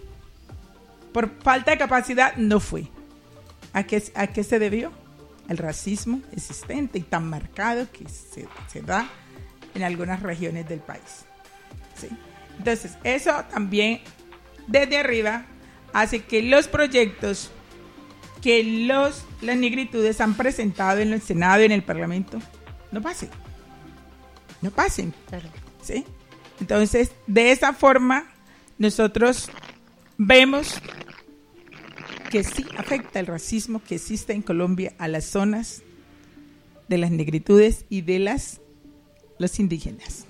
[1.14, 2.90] Por falta de capacidad no fue.
[3.72, 5.05] ¿A qué, ¿A qué se debió?
[5.50, 9.10] El racismo existente y tan marcado que se, se da
[9.74, 11.26] en algunas regiones del país.
[11.96, 12.10] ¿sí?
[12.58, 14.02] Entonces, eso también
[14.68, 15.46] desde arriba
[15.94, 17.52] hace que los proyectos
[18.42, 22.40] que los, las negritudes han presentado en el Senado y en el Parlamento
[22.92, 23.30] no pasen.
[24.62, 25.16] No pasen.
[25.82, 26.06] ¿sí?
[26.60, 28.32] Entonces, de esa forma,
[28.78, 29.50] nosotros
[30.18, 30.80] vemos
[32.30, 35.84] que sí afecta el racismo que existe en Colombia a las zonas
[36.88, 38.62] de las negritudes y de las
[39.38, 40.26] los indígenas.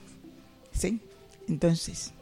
[0.72, 1.00] ¿Sí?
[1.48, 2.14] Entonces,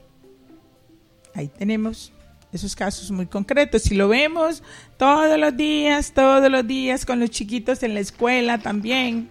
[1.34, 2.12] ahí tenemos
[2.52, 3.84] esos casos muy concretos.
[3.84, 4.64] Si lo vemos
[4.98, 9.30] todos los días, todos los días con los chiquitos en la escuela también.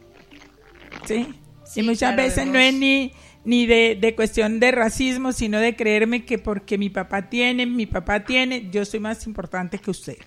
[1.06, 1.26] ¿Sí?
[1.74, 3.12] y muchas veces no es ni,
[3.44, 7.86] ni de, de, cuestión de racismo, sino de creerme que porque mi papá tiene, mi
[7.86, 10.18] papá tiene, yo soy más importante que usted.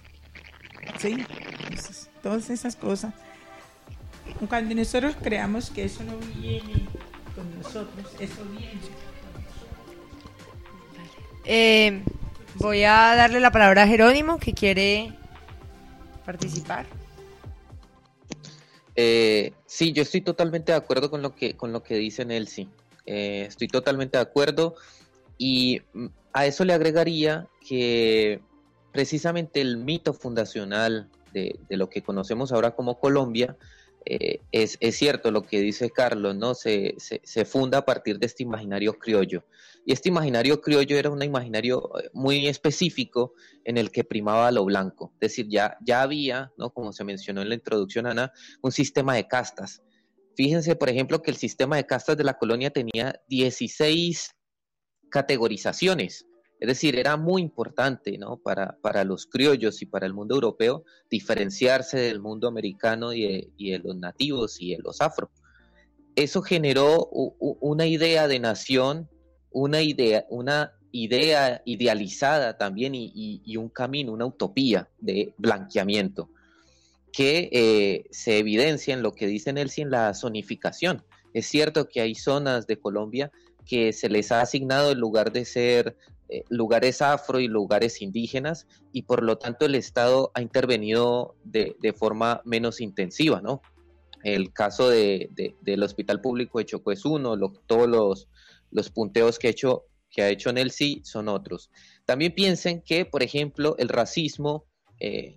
[0.97, 1.25] ¿Sí?
[2.25, 3.13] todas esas cosas.
[4.49, 6.87] Cuando nosotros creamos que eso no viene
[7.35, 8.81] con nosotros, eso viene.
[11.43, 12.01] Eh,
[12.55, 15.13] voy a darle la palabra a Jerónimo que quiere
[16.25, 16.87] participar.
[18.95, 22.67] Eh, sí, yo estoy totalmente de acuerdo con lo que, con lo que dice Nelsi.
[23.05, 24.73] Eh, estoy totalmente de acuerdo
[25.37, 28.41] y mm, a eso le agregaría que
[28.95, 33.57] precisamente el mito fundacional de, lo que conocemos ahora como Colombia
[34.05, 36.55] eh, es, cierto lo que dice Carlos, ¿no?
[36.55, 39.43] Se, se, funda a partir de este imaginario criollo.
[39.85, 43.33] Y este imaginario criollo era un imaginario eh, muy específico
[43.65, 45.11] en el que primaba lo blanco.
[45.15, 46.69] Es decir, ya, ya había, ¿no?
[46.69, 48.31] Como se mencionó en la introducción, Ana,
[48.61, 49.81] un sistema de castas.
[50.37, 54.31] Fíjense, por ejemplo, que el sistema de castas de la colonia tenía 16
[55.09, 56.25] categorizaciones.
[56.59, 58.37] Es decir, era muy importante ¿no?
[58.37, 63.79] para, para los criollos y para el mundo europeo diferenciarse del mundo americano y de,
[63.83, 65.29] los nativos y de los afro.
[66.15, 69.09] Eso generó una idea de nación,
[69.51, 76.29] una idea, una idea idealizada también y, un camino, una utopía de blanqueamiento
[77.11, 81.03] que eh, se evidencia en lo que dice Nelson en la zonificación.
[81.33, 83.31] Es cierto que hay zonas de Colombia
[83.65, 85.97] que se les ha asignado el lugar de ser
[86.29, 91.75] eh, lugares afro y lugares indígenas y por lo tanto el Estado ha intervenido de,
[91.97, 93.61] forma menos intensiva, ¿no?
[94.23, 95.29] El caso de,
[95.61, 97.37] del Hospital Público de Chocó es uno,
[97.67, 98.27] todos los,
[98.71, 101.69] los, punteos que ha hecho que ha hecho Nelsi son otros.
[102.05, 104.65] También piensen que, por ejemplo, el racismo
[104.99, 105.35] eh,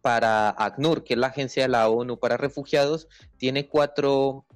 [0.00, 4.46] para ACNUR, que es la agencia de la ONU para refugiados, tiene cuatro,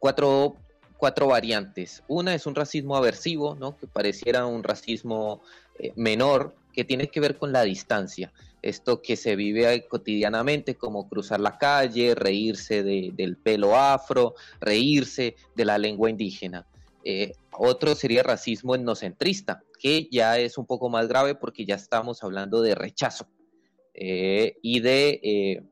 [0.00, 0.56] cuatro
[1.02, 2.04] cuatro variantes.
[2.06, 3.76] Una es un racismo aversivo, ¿no?
[3.76, 5.42] que pareciera un racismo
[5.80, 8.32] eh, menor, que tiene que ver con la distancia.
[8.62, 15.64] Esto que se vive cotidianamente, como cruzar la calle, reírse del pelo afro, reírse de
[15.64, 16.68] la lengua indígena.
[17.02, 22.22] Eh, otro sería racismo etnocentrista, que ya es un poco más grave porque ya estamos
[22.22, 23.26] hablando de rechazo
[23.92, 25.64] eh, y de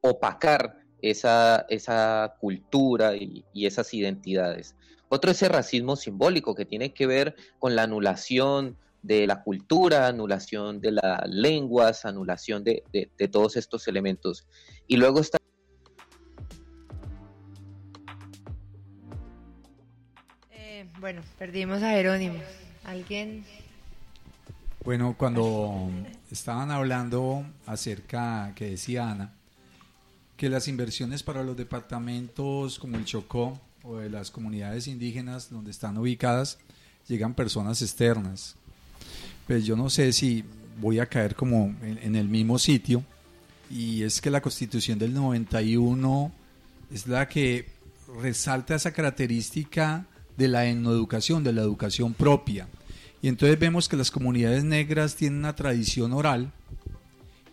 [0.00, 4.74] opacar esa, esa cultura y, esas identidades.
[5.08, 10.06] Otro es el racismo simbólico, que tiene que ver con la anulación de la cultura,
[10.06, 12.82] anulación de las lenguas, anulación de,
[13.30, 14.46] todos estos elementos.
[14.86, 15.38] Y luego está...
[20.50, 22.38] Eh, bueno, perdimos a Jerónimo.
[22.84, 23.44] ¿Alguien?
[24.84, 25.90] Bueno, cuando
[26.30, 29.37] estaban hablando acerca, que decía Ana,
[30.38, 35.72] que las inversiones para los departamentos como el Chocó o de las comunidades indígenas donde
[35.72, 36.58] están ubicadas
[37.08, 38.54] llegan personas externas.
[39.48, 40.44] Pues yo no sé si
[40.80, 43.02] voy a caer como en, el mismo sitio
[43.68, 46.32] y es que la constitución del 91
[46.94, 47.66] es la que
[48.22, 52.68] resalta esa característica de la etnoeducación, de la educación propia.
[53.20, 56.52] Y entonces vemos que las comunidades negras tienen una tradición oral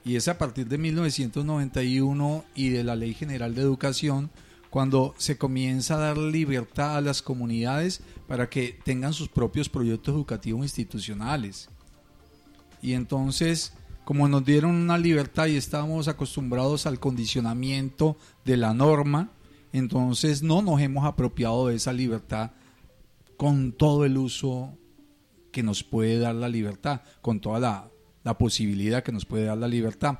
[0.05, 4.29] y es a partir de 1991 y de la Ley General de Educación
[4.69, 10.13] cuando se comienza a dar libertad a las comunidades para que tengan sus propios proyectos
[10.13, 11.69] educativos institucionales.
[12.83, 19.31] Y entonces, como nos dieron una libertad y estábamos acostumbrados al condicionamiento de la norma,
[19.73, 22.51] entonces no nos hemos apropiado de esa libertad
[23.37, 24.77] con todo el uso
[25.51, 27.89] que nos puede dar la libertad, con toda la
[28.25, 30.19] la posibilidad que nos puede dar la libertad.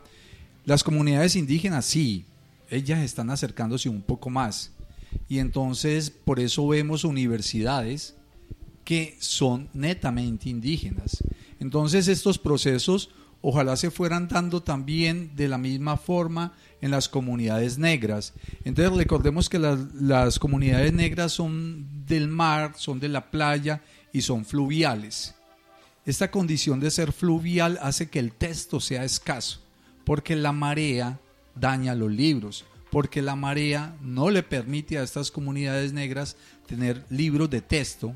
[0.64, 2.24] Las comunidades indígenas sí,
[2.70, 4.72] ellas están acercándose un poco más.
[5.28, 8.16] Y entonces por eso vemos universidades
[8.86, 11.24] que son netamente indígenas.
[11.60, 13.10] Entonces estos procesos
[13.42, 18.34] ojalá se fueran dando también de la misma forma en las comunidades negras.
[18.64, 23.82] Entonces recordemos que las, las comunidades negras son del mar, son de la playa
[24.14, 25.36] y son fluviales.
[26.06, 29.60] Esta condición de ser fluvial hace que el texto sea escaso,
[30.04, 31.20] porque la marea
[31.56, 36.38] daña los libros, porque la marea no le permite a estas comunidades negras
[36.68, 38.16] tener libros de texto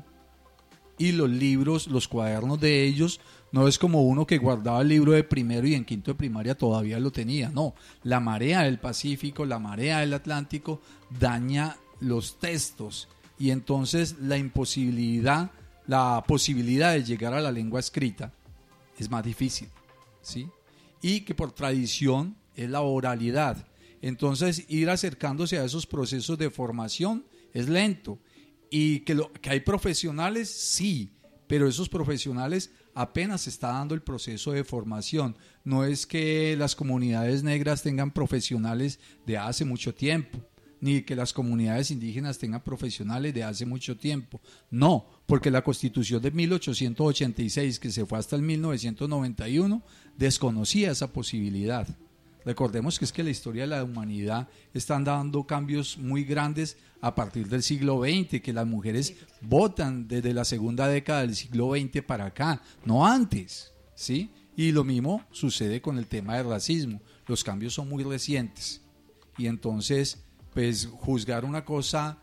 [0.98, 3.20] y los libros, los cuadernos de ellos,
[3.52, 6.54] no es como uno que guardaba el libro de primero y en quinto de primaria
[6.54, 7.74] todavía lo tenía, no,
[8.04, 10.80] la marea del Pacífico, la marea del Atlántico
[11.18, 15.50] daña los textos y entonces la imposibilidad,
[15.90, 18.32] la posibilidad de llegar a la lengua escrita
[18.96, 19.66] es más difícil,
[20.22, 20.46] ¿sí?
[21.02, 23.66] Y que por tradición es la oralidad.
[24.00, 28.20] Entonces ir acercándose a esos procesos de formación es lento
[28.70, 31.10] y que, hay profesionales, sí,
[31.48, 35.36] pero esos profesionales apenas está dando el proceso de formación.
[35.64, 40.38] No es que las comunidades negras tengan profesionales de hace mucho tiempo,
[40.80, 44.40] ni que las comunidades indígenas tengan profesionales de hace mucho tiempo.
[44.70, 49.80] No, porque la constitución de 1886, que se fue hasta el 1991,
[50.18, 51.86] desconocía esa posibilidad.
[52.44, 57.14] Recordemos que es que la historia de la humanidad están dando cambios muy grandes a
[57.14, 62.02] partir del siglo XX, que las mujeres votan desde la segunda década del siglo XX
[62.02, 64.32] para acá, no antes, ¿sí?
[64.56, 67.00] Y lo mismo sucede con el tema del racismo.
[67.28, 68.80] Los cambios son muy recientes.
[69.38, 72.18] Y entonces, pues juzgar una cosa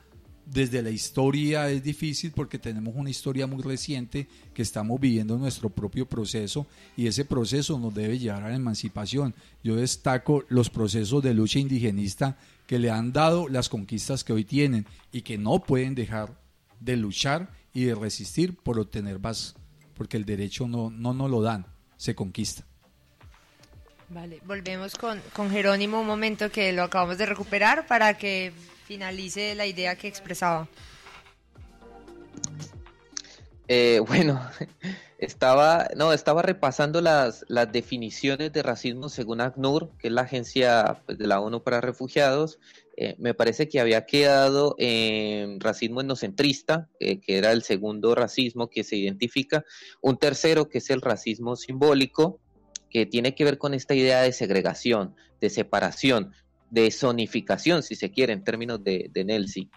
[0.52, 5.70] desde la historia es difícil porque tenemos una historia muy reciente que estamos viviendo nuestro
[5.70, 9.34] propio proceso y ese proceso nos debe llevar a la emancipación.
[9.64, 14.46] Yo destaco los procesos de lucha indigenista que le han dado las conquistas que hoy
[14.46, 16.40] tienen y que no pueden dejar
[16.80, 19.56] de luchar y de resistir por obtener más,
[19.96, 21.66] porque el derecho no, no nos lo dan,
[21.98, 22.64] se conquista.
[24.10, 28.54] Vale, volvemos con, con Jerónimo un momento que lo acabamos de recuperar para que
[28.88, 30.68] finalice la idea que expresaba.
[33.68, 34.42] Eh, bueno,
[35.18, 41.02] estaba, no, estaba repasando las, las definiciones de racismo según ACNUR, que es la agencia
[41.06, 42.60] pues, de la ONU para refugiados.
[42.96, 48.70] Eh, me parece que había quedado en racismo etnocentrista, eh, que era el segundo racismo
[48.70, 49.66] que se identifica.
[50.02, 52.40] Un tercero, que es el racismo simbólico,
[52.90, 56.34] que tiene que ver con esta idea de segregación, de separación,
[56.70, 59.70] de zonificación, si se quiere, en términos de, de Nelson.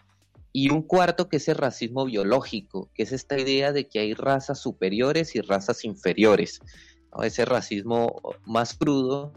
[0.52, 4.14] Y un cuarto que es el racismo biológico, que es esta idea de que hay
[4.14, 6.60] razas superiores y razas inferiores.
[7.22, 9.32] Ese racismo más crudo.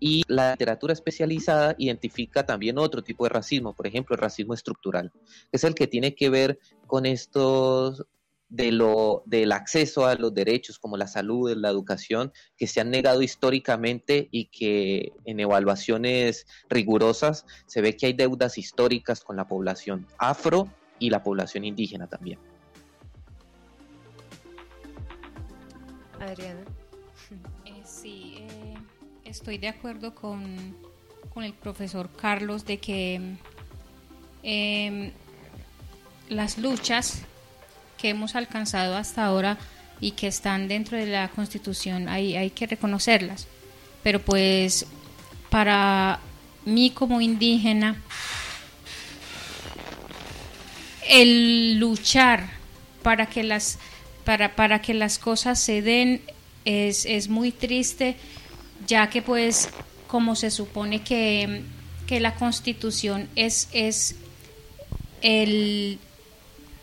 [0.00, 5.10] Y la literatura especializada identifica también otro tipo de racismo, por ejemplo, el racismo estructural,
[5.12, 8.06] que es el que tiene que ver con estos
[8.48, 12.90] de lo, del acceso a los derechos como la salud, la educación, que se han
[12.90, 19.46] negado históricamente y que en evaluaciones rigurosas se ve que hay deudas históricas con la
[19.46, 20.68] población afro
[20.98, 22.38] y la población indígena también.
[26.18, 26.64] Adriana.
[27.64, 28.74] Eh, sí, eh,
[29.24, 30.76] estoy de acuerdo con,
[31.32, 33.36] con, el profesor Carlos de que
[34.42, 35.12] eh,
[36.28, 37.22] las luchas
[37.98, 39.58] que hemos alcanzado hasta ahora
[40.00, 43.46] y que están dentro de la Constitución, hay, hay que reconocerlas.
[44.02, 44.86] Pero pues
[45.50, 46.20] para
[46.64, 48.00] mí como indígena,
[51.08, 52.50] el luchar
[53.02, 53.78] para que las,
[54.24, 56.22] para, para que las cosas se den
[56.64, 58.16] es, es muy triste,
[58.86, 59.70] ya que pues
[60.06, 61.62] como se supone que,
[62.06, 64.16] que la constitución es, es
[65.22, 65.98] el,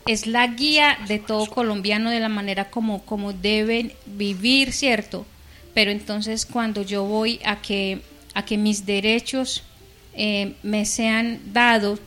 [0.06, 5.26] es la guía de todo colombiano de la manera como, como deben vivir, ¿cierto?
[5.74, 8.00] Pero entonces cuando yo voy a que,
[8.34, 9.62] a que mis derechos
[10.14, 12.00] eh, me sean dados,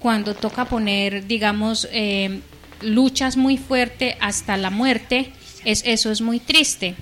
[0.00, 2.40] cuando toca poner, digamos, eh,
[2.82, 5.30] luchas muy fuertes hasta la muerte,
[5.64, 6.94] es, eso es muy triste.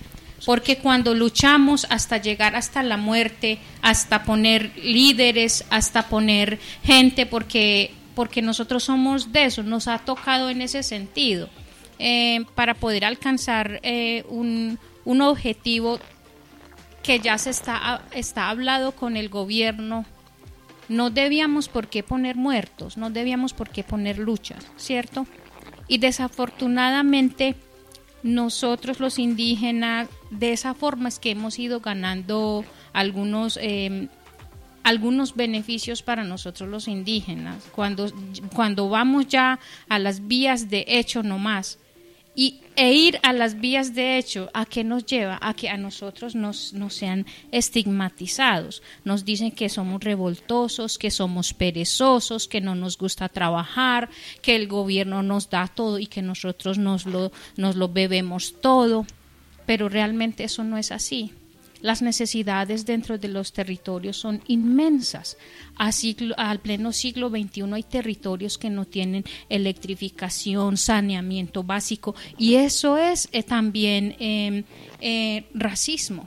[0.47, 7.93] Porque cuando luchamos hasta llegar hasta la muerte, hasta poner líderes, hasta poner gente, porque
[8.15, 11.49] porque nosotros somos de eso, nos ha tocado en ese sentido,
[11.99, 16.01] eh, para poder alcanzar eh, un, un, objetivo
[17.03, 20.05] que ya se está, está hablado con el gobierno.
[20.89, 25.27] No debíamos por qué poner muertos, no debíamos por qué poner luchas, ¿cierto?
[25.87, 27.57] Y desafortunadamente
[28.25, 34.09] nosotros los indígenas, de esa forma es que hemos ido ganando algunos eh,
[34.85, 37.65] algunos beneficios para nosotros los indígenas.
[37.75, 38.13] Cuando,
[38.55, 39.59] cuando vamos ya
[39.89, 41.79] a las vías de hecho nomás,
[42.37, 45.39] y, e ir a las vías de hecho, ¿a qué nos lleva?
[45.41, 48.83] A que a nosotros nos, nos sean estigmatizados.
[49.05, 54.11] Nos dicen que somos revoltosos, que somos perezosos, que no nos gusta trabajar,
[54.43, 59.07] que el gobierno nos da todo y que nosotros nos lo, nos lo bebemos todo.
[59.65, 61.33] Pero realmente eso no es así
[61.85, 65.37] las necesidades dentro de los territorios son inmensas.
[65.77, 73.29] al pleno siglo XXI hay territorios que no tienen electrificación, saneamiento básico y eso es
[73.33, 74.65] eh, también em,
[75.03, 76.27] eh, racismo,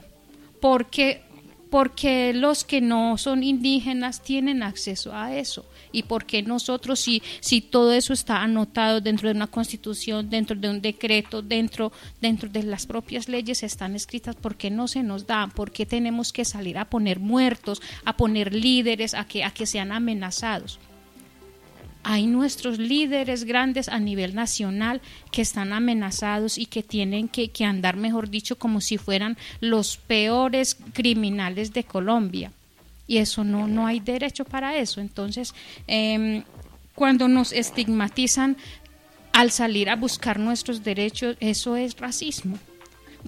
[0.60, 1.22] porque
[1.70, 7.60] porque los que no son indígenas tienen acceso a eso y porque nosotros si si
[7.60, 12.62] todo eso está anotado dentro de una constitución dentro de un decreto dentro dentro de
[12.62, 16.86] las propias leyes están escritas porque no se nos dan porque tenemos que salir a
[16.86, 20.78] poner muertos a poner líderes a que a que sean amenazados
[22.10, 27.98] hay nuestros líderes grandes a nivel nacional que están amenazados y que tienen que, andar,
[27.98, 32.50] mejor dicho, como si fueran los peores criminales de Colombia.
[33.06, 35.02] Y eso no, no hay derecho para eso.
[35.02, 35.54] Entonces,
[35.86, 36.44] em,
[36.94, 38.56] cuando nos estigmatizan
[39.34, 42.58] al salir a buscar nuestros derechos, eso es racismo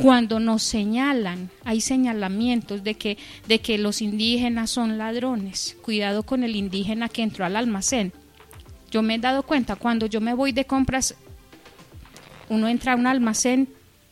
[0.00, 3.18] cuando nos señalan, hay señalamientos de que,
[3.48, 5.76] de que los indígenas son ladrones.
[5.82, 8.12] Cuidado con el indígena que entró al almacén.
[8.90, 11.14] Yo me he dado cuenta, cuando yo me voy de compras,
[12.48, 13.68] uno entra a un almacén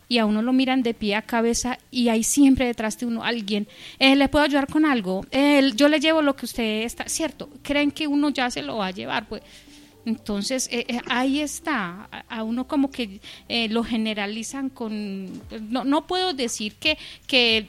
[0.09, 3.23] y a uno lo miran de pie a cabeza y hay siempre detrás de uno
[3.23, 3.69] alguien.
[3.99, 5.25] Eh, ¿Le puedo ayudar con algo?
[5.31, 7.51] Eh, yo le llevo lo que usted está, ¿cierto?
[7.63, 9.29] ¿Creen que uno ya se lo va a llevar?
[9.29, 9.43] Pues
[10.07, 13.21] entonces, eh, ahí está, a, uno como que
[13.69, 15.31] lo generalizan con,
[15.69, 17.67] no, no puedo decir que, que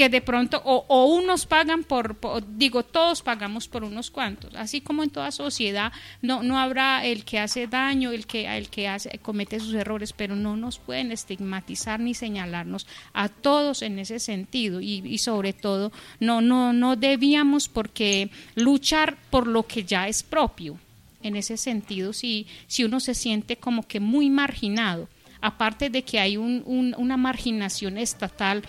[0.00, 2.16] que de pronto o, unos pagan por,
[2.56, 5.92] digo, todos pagamos por unos cuantos, así como en toda sociedad
[6.22, 10.14] no, no habrá el que hace daño, el que, el que hace, comete sus errores,
[10.14, 15.52] pero no nos pueden estigmatizar ni señalarnos a todos en ese sentido y, y sobre
[15.52, 20.78] todo no, no, no debíamos porque luchar por lo que ya es propio.
[21.22, 25.10] En ese sentido, si, si uno se siente como que muy marginado,
[25.42, 28.62] aparte de que hay un, una marginación estatal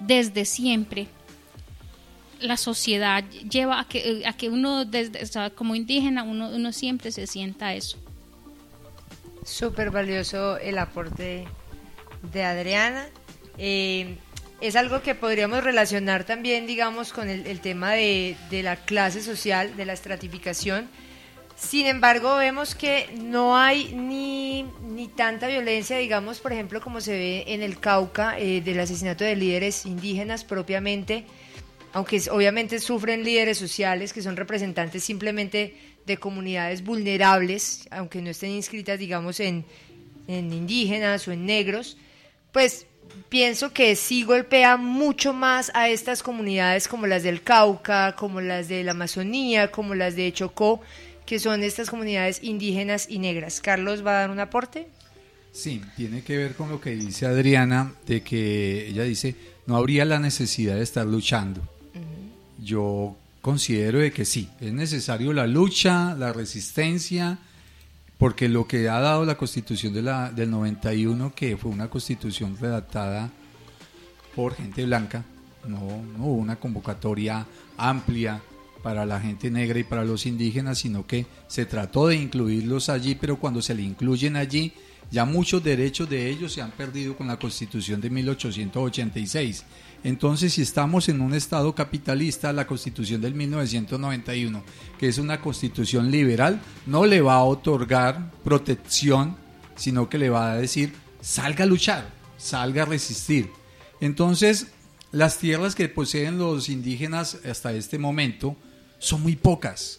[0.00, 1.08] desde siempre
[2.40, 5.20] la sociedad lleva a que, a que uno, desde,
[5.54, 7.98] como indígena, uno, uno siempre se sienta eso.
[9.44, 11.46] Súper valioso el aporte
[12.32, 13.06] de Adriana.
[13.58, 14.16] Eh,
[14.60, 19.22] es algo que podríamos relacionar también, digamos, con el, el tema de, de, la clase
[19.22, 20.88] social, de la estratificación
[21.60, 27.12] sin embargo, vemos que no hay ni, ni tanta violencia, digamos, por ejemplo, como se
[27.12, 31.26] ve en el Cauca, eh, del asesinato de líderes indígenas propiamente,
[31.92, 38.52] aunque obviamente sufren líderes sociales que son representantes simplemente de comunidades vulnerables, aunque no estén
[38.52, 39.66] inscritas, digamos, en,
[40.28, 41.98] en indígenas o en negros,
[42.52, 42.86] pues
[43.28, 48.68] pienso que sí golpea mucho más a estas comunidades como las del Cauca, como las
[48.68, 50.80] de la Amazonía, como las de Chocó,
[51.30, 53.60] que son estas comunidades indígenas y negras.
[53.60, 54.88] Carlos va a dar un aporte.
[55.52, 60.04] Sí, tiene que ver con lo que dice Adriana, de que ella dice, no habría
[60.04, 61.60] la necesidad de estar luchando.
[62.58, 67.38] Yo considero de que sí, es necesario la lucha, la resistencia,
[68.18, 72.58] porque lo que ha dado la constitución de la, del 91, que fue una constitución
[72.60, 73.30] redactada
[74.34, 75.22] por gente blanca,
[75.64, 78.42] no, no hubo una convocatoria amplia
[78.82, 83.14] para la gente negra y para los indígenas, sino que se trató de incluirlos allí,
[83.14, 84.72] pero cuando se le incluyen allí,
[85.10, 89.64] ya muchos derechos de ellos se han perdido con la Constitución de 1886.
[90.04, 94.62] Entonces, si estamos en un Estado capitalista, la Constitución del 1991,
[94.98, 99.36] que es una Constitución liberal, no le va a otorgar protección,
[99.74, 102.08] sino que le va a decir, salga a luchar,
[102.38, 103.50] salga a resistir.
[104.00, 104.68] Entonces,
[105.12, 108.56] las tierras que poseen los indígenas hasta este momento,
[109.00, 109.98] son muy pocas,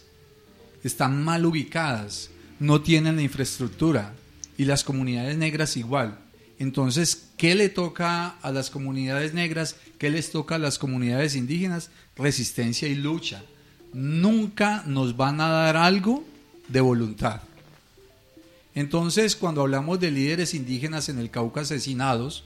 [0.84, 2.30] están mal ubicadas,
[2.60, 4.14] no tienen la infraestructura
[4.58, 6.18] y las comunidades negras igual.
[6.60, 9.76] Entonces, ¿qué le toca a las comunidades negras?
[9.98, 11.90] ¿Qué les toca a las comunidades indígenas?
[12.16, 13.44] Resistencia y lucha.
[13.94, 16.24] Nunca nos van a dar algo
[16.68, 17.42] de voluntad.
[18.76, 22.46] Entonces, cuando hablamos de líderes indígenas en el Cauca asesinados,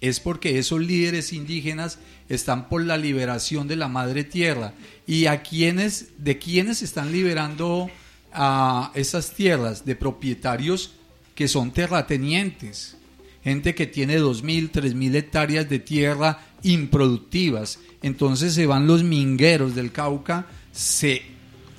[0.00, 4.74] es porque esos líderes indígenas están por la liberación de la madre tierra.
[5.06, 7.90] ¿Y a quiénes, de quiénes están liberando
[8.32, 9.84] a esas tierras?
[9.84, 10.94] De propietarios
[11.34, 12.96] que son terratenientes,
[13.42, 17.78] gente que tiene dos mil, tres mil hectáreas de tierra improductivas.
[18.02, 21.22] Entonces se van los mingueros del Cauca, se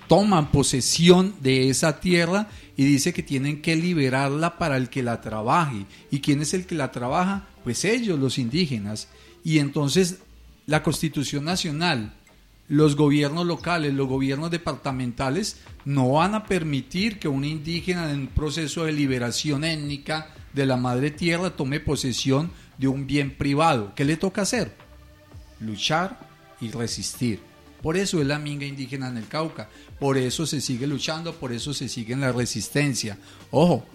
[0.08, 2.48] toman posesión de esa tierra
[2.78, 5.86] y dice que tienen que liberarla para el que la trabaje.
[6.12, 7.48] ¿Y quién es el que la trabaja?
[7.66, 9.10] Pues ellos, los indígenas.
[9.44, 10.20] Y entonces
[10.68, 12.14] la Constitución Nacional,
[12.68, 18.28] los gobiernos locales, los gobiernos departamentales no van a permitir que un indígena en un
[18.28, 23.94] proceso de liberación étnica de la madre tierra tome posesión de un bien privado.
[23.96, 24.76] ¿Qué le toca hacer?
[25.60, 26.20] Luchar
[26.62, 27.40] y resistir.
[27.82, 29.70] Por eso es la minga indígena en el Cauca.
[30.00, 33.18] Por eso se sigue luchando, por eso se sigue en la resistencia.
[33.50, 33.88] Ojo,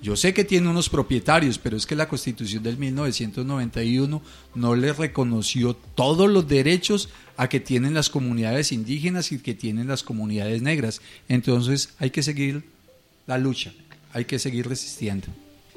[0.00, 4.22] yo sé que tiene unos propietarios, pero es que la constitución del 1991
[4.54, 9.88] no le reconoció todos los derechos a que tienen las comunidades indígenas y que tienen
[9.88, 11.00] las comunidades negras.
[11.28, 12.62] Entonces hay que seguir
[13.26, 13.72] la lucha,
[14.12, 15.26] hay que seguir resistiendo.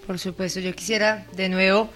[0.05, 1.89] Por supuesto, yo quisiera de nuevo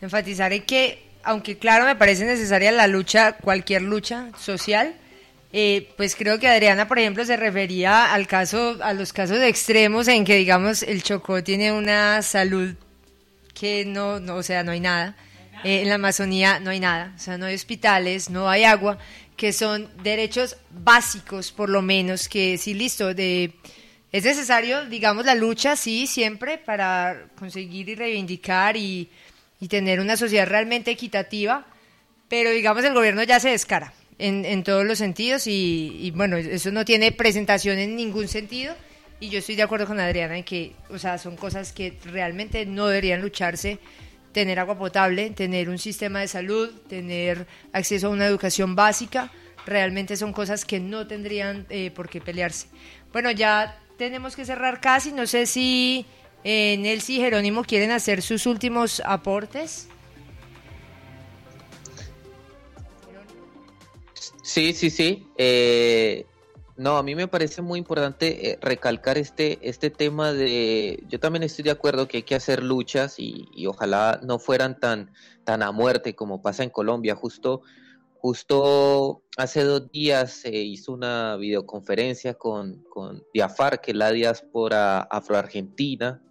[0.00, 4.94] enfatizar en que aunque claro me parece necesaria la lucha, cualquier lucha social,
[5.52, 10.08] eh, pues creo que Adriana, por ejemplo, se refería al caso, a los casos extremos
[10.08, 12.74] en que, digamos, el Chocó tiene una salud
[13.54, 15.16] que no, no o sea, no hay nada.
[15.64, 18.98] Eh, en la Amazonía no hay nada, o sea, no hay hospitales, no hay agua,
[19.36, 23.54] que son derechos básicos, por lo menos, que sí, listo, de,
[24.12, 29.10] es necesario, digamos, la lucha, sí, siempre, para conseguir y reivindicar y
[29.60, 31.66] y tener una sociedad realmente equitativa,
[32.28, 36.70] pero digamos el gobierno ya se descara en, en todos los sentidos y, bueno, eso
[36.70, 38.74] no tiene presentación en ningún sentido
[39.20, 42.66] y yo estoy de acuerdo con Adriana en que, o sea, son cosas que realmente
[42.66, 43.78] no deberían lucharse,
[44.32, 49.32] tener agua potable, tener un sistema de salud, tener acceso a una educación básica,
[49.66, 52.68] realmente son cosas que no tendrían eh, por qué pelearse.
[53.12, 56.06] Bueno, ya tenemos que cerrar casi, no sé si
[56.44, 59.88] eh, Nelsi y Jerónimo quieren hacer sus últimos aportes.
[64.48, 65.30] Sí, sí, sí.
[65.36, 66.24] Eh,
[66.78, 71.42] no, a mí me parece muy importante eh, recalcar este, este tema de, yo también
[71.42, 75.12] estoy de acuerdo que hay que hacer luchas y, ojalá no fueran tan,
[75.44, 77.14] tan a muerte como pasa en Colombia.
[77.14, 77.60] Justo,
[78.14, 85.02] justo hace dos días se hizo una videoconferencia con, con Diafar, que es la diáspora
[85.02, 86.22] afroargentina,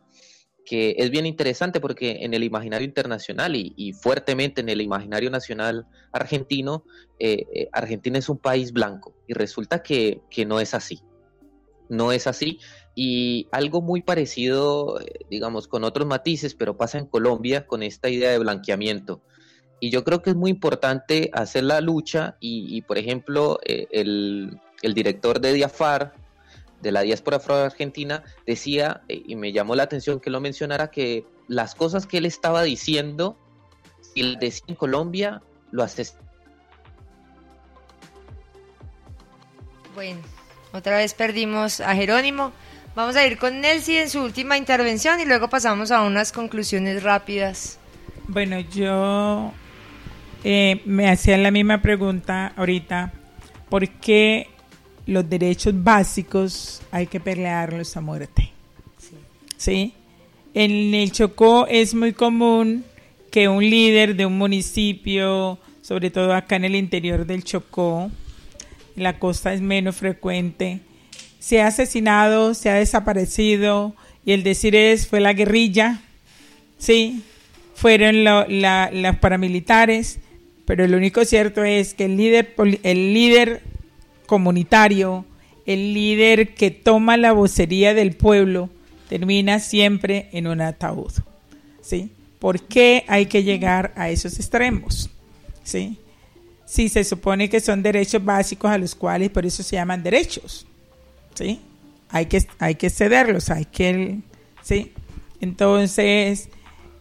[0.68, 5.88] que es bien interesante porque en el imaginario internacional y, fuertemente en el imaginario nacional
[6.12, 6.84] argentino,
[7.20, 11.02] eh, eh, Argentina es un país blanco y resulta que, no es así.
[11.88, 12.60] No es así.
[12.96, 18.10] Y algo muy parecido, eh, digamos, con otros matices, pero pasa en Colombia con esta
[18.10, 19.22] idea de blanqueamiento.
[19.80, 24.94] Y yo creo que es muy importante hacer la lucha y, por ejemplo, el, el
[24.94, 26.14] director de Diafar,
[26.82, 31.26] de la diáspora afro-argentina decía, eh, y me llamó la atención que lo mencionara, que
[31.48, 33.38] las cosas que él estaba diciendo,
[34.02, 36.06] si él decía en Colombia, lo hace.
[39.96, 40.20] Bueno,
[40.74, 42.52] otra vez perdimos a Jerónimo.
[42.96, 47.04] Vamos a ir con Nelsi en su última intervención y luego pasamos a unas conclusiones
[47.04, 47.80] rápidas.
[48.28, 49.54] Bueno, yo
[50.44, 53.14] eh, me hacía la misma pregunta ahorita.
[53.70, 54.50] ¿Por qué
[55.08, 58.52] los derechos básicos hay que pelearlos a muerte.
[59.58, 59.94] Sí.
[60.54, 62.84] En el Chocó es muy común
[63.32, 68.12] que un líder de un municipio, sobre todo acá en el interior del Chocó,
[68.96, 70.82] la costa es menos frecuente,
[71.40, 73.96] se ha asesinado, se ha desaparecido,
[74.26, 76.02] y el decir es, fue la guerrilla,
[76.78, 77.24] sí,
[77.76, 80.20] fueron los paramilitares,
[80.66, 82.54] pero lo único cierto es que el líder,
[82.84, 83.62] el líder
[84.28, 85.26] comunitario,
[85.66, 88.70] el líder que toma la vocería del pueblo,
[89.10, 91.12] termina siempre en un ataúd.
[91.82, 92.12] ¿Sí?
[92.40, 95.10] ¿Por qué hay que llegar a esos extremos?
[95.64, 95.98] ¿Sí?
[96.66, 100.68] Si se supone que son derechos básicos a los cuales por eso se llaman derechos.
[101.34, 101.60] ¿Sí?
[102.10, 104.20] Hay que, hay que cederlos, hay que...
[104.62, 104.92] ¿Sí?
[105.40, 106.50] Entonces,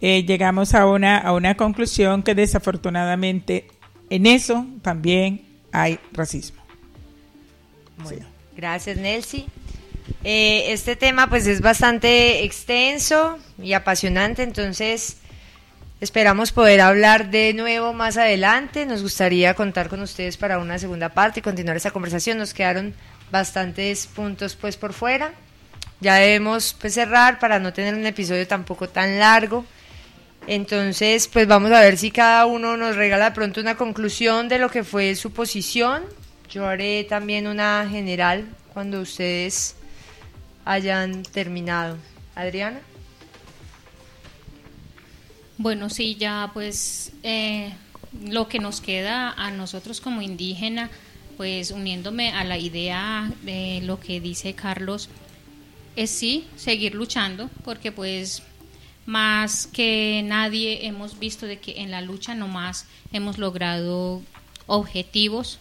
[0.00, 3.66] eh, llegamos a una, a una conclusión que desafortunadamente
[4.10, 6.65] en eso también hay racismo.
[7.98, 8.26] Bueno,
[8.56, 9.46] gracias Nelsi.
[10.22, 15.18] Eh, este tema pues es bastante extenso y apasionante, entonces
[16.00, 18.86] esperamos poder hablar de nuevo más adelante.
[18.86, 22.38] Nos gustaría contar con ustedes para una segunda parte y continuar esta conversación.
[22.38, 22.94] Nos quedaron
[23.30, 25.32] bastantes puntos pues por fuera.
[26.00, 29.64] Ya debemos pues, cerrar para no tener un episodio tampoco tan largo.
[30.46, 34.70] Entonces, pues vamos a ver si cada uno nos regala pronto una conclusión de lo
[34.70, 36.04] que fue su posición
[36.48, 39.76] yo haré también una general cuando ustedes
[40.64, 41.96] hayan terminado.
[42.34, 42.80] Adriana.
[45.58, 47.72] Bueno, sí, ya pues eh,
[48.24, 50.90] lo que nos queda a nosotros como indígena
[51.36, 55.08] pues uniéndome a la idea de lo que dice Carlos,
[55.94, 58.42] es sí seguir luchando, porque pues
[59.04, 64.22] más que nadie hemos visto de que en la lucha nomás hemos logrado
[64.66, 65.58] objetivos.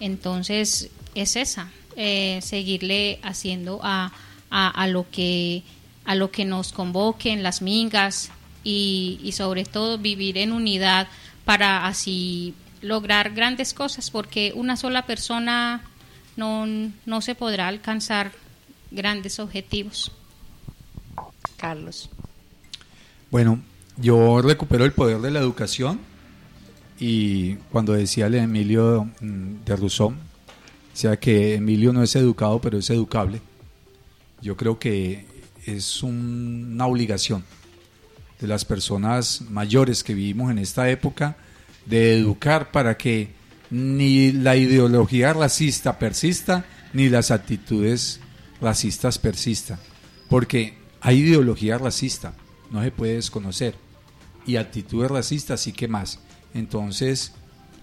[0.00, 4.12] Entonces es esa, eh, seguirle haciendo a,
[4.50, 5.62] a, lo que
[6.04, 8.30] a lo que nos convoquen las mingas
[8.64, 11.08] y, y sobre todo vivir en unidad
[11.44, 15.82] para así lograr grandes cosas, porque una sola persona
[16.36, 16.66] no,
[17.04, 18.32] no se podrá alcanzar
[18.90, 20.12] grandes objetivos.
[21.56, 22.08] Carlos.
[23.30, 23.60] Bueno,
[23.96, 26.00] yo recupero el poder de la educación
[26.98, 30.14] y cuando decía el Emilio mm, de Rousseau,
[30.92, 33.40] sea que Emilio no es educado, pero es educable,
[34.42, 35.26] yo creo que
[35.64, 37.44] es una obligación
[38.40, 41.36] de las personas mayores que vivimos en esta época
[41.86, 43.30] de educar para que
[43.70, 48.20] ni la ideología racista persista, ni las actitudes
[48.60, 49.78] racistas persistan.
[50.28, 52.34] Porque hay ideología racista,
[52.70, 53.74] no se puede desconocer.
[54.46, 56.20] Y actitudes racistas sí que más.
[56.54, 57.32] Entonces,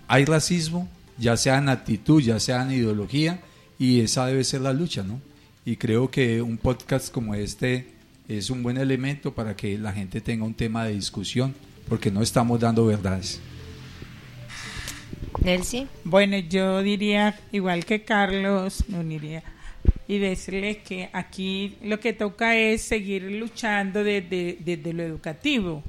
[0.07, 0.87] hay racismo,
[1.17, 3.41] ya sea en actitud, ya sea en ideología,
[3.79, 5.21] y esa debe ser la lucha, ¿no?
[5.65, 7.87] Y creo que un podcast como este
[8.27, 11.55] es un buen elemento para que la gente tenga un tema de discusión,
[11.87, 13.39] porque no estamos dando verdades.
[15.43, 15.87] Nelsi.
[16.03, 19.43] Bueno, yo diría, igual que Carlos, me uniría
[20.07, 25.83] y decirle que aquí lo que toca es seguir luchando desde, desde lo educativo.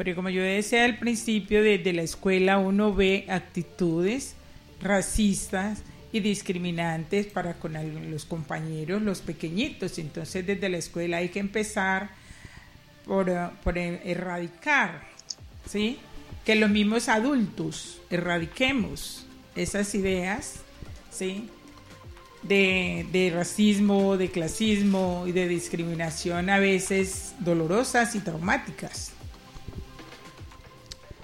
[0.00, 4.34] Porque como yo decía al principio, desde la escuela uno ve actitudes
[4.80, 7.74] racistas y discriminantes para con
[8.10, 9.98] los compañeros, los pequeñitos.
[9.98, 12.08] Entonces desde la escuela hay que empezar
[13.04, 13.30] por,
[13.62, 15.02] por erradicar,
[15.68, 15.98] ¿sí?
[16.46, 20.60] Que los mismos adultos erradiquemos esas ideas,
[21.10, 21.50] ¿sí?
[22.42, 29.12] De, racismo, de clasismo y de discriminación a veces dolorosas y traumáticas.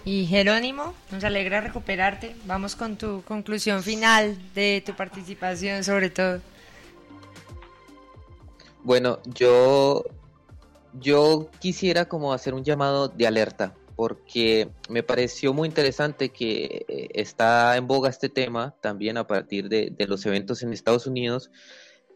[0.06, 2.36] Y Jerónimo, nos alegra recuperarte.
[2.44, 6.40] Vamos con tu conclusión final de tu participación sobre todo.
[8.84, 10.04] Bueno, yo,
[11.00, 17.08] yo quisiera como hacer un llamado de alerta porque me pareció muy interesante que eh,
[17.14, 21.50] está en boga este tema también a partir de, los eventos en Estados Unidos.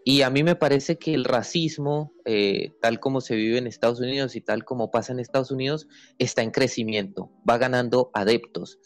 [0.04, 4.00] Y a mí me parece que el racismo, eh, tal como se vive en Estados
[4.00, 5.88] Unidos y tal como pasa en Estados Unidos,
[6.18, 8.78] está en crecimiento, va ganando adeptos.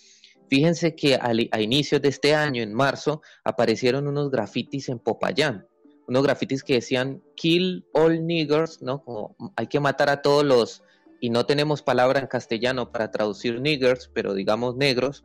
[0.49, 5.67] Fíjense que a inicios de este año, en marzo, aparecieron unos grafitis en Popayán,
[6.07, 9.03] unos grafitis que decían kill all niggers, ¿no?
[9.03, 10.83] Como hay que matar a todos los,
[11.21, 15.25] y no tenemos palabra en castellano para traducir niggers, pero digamos negros,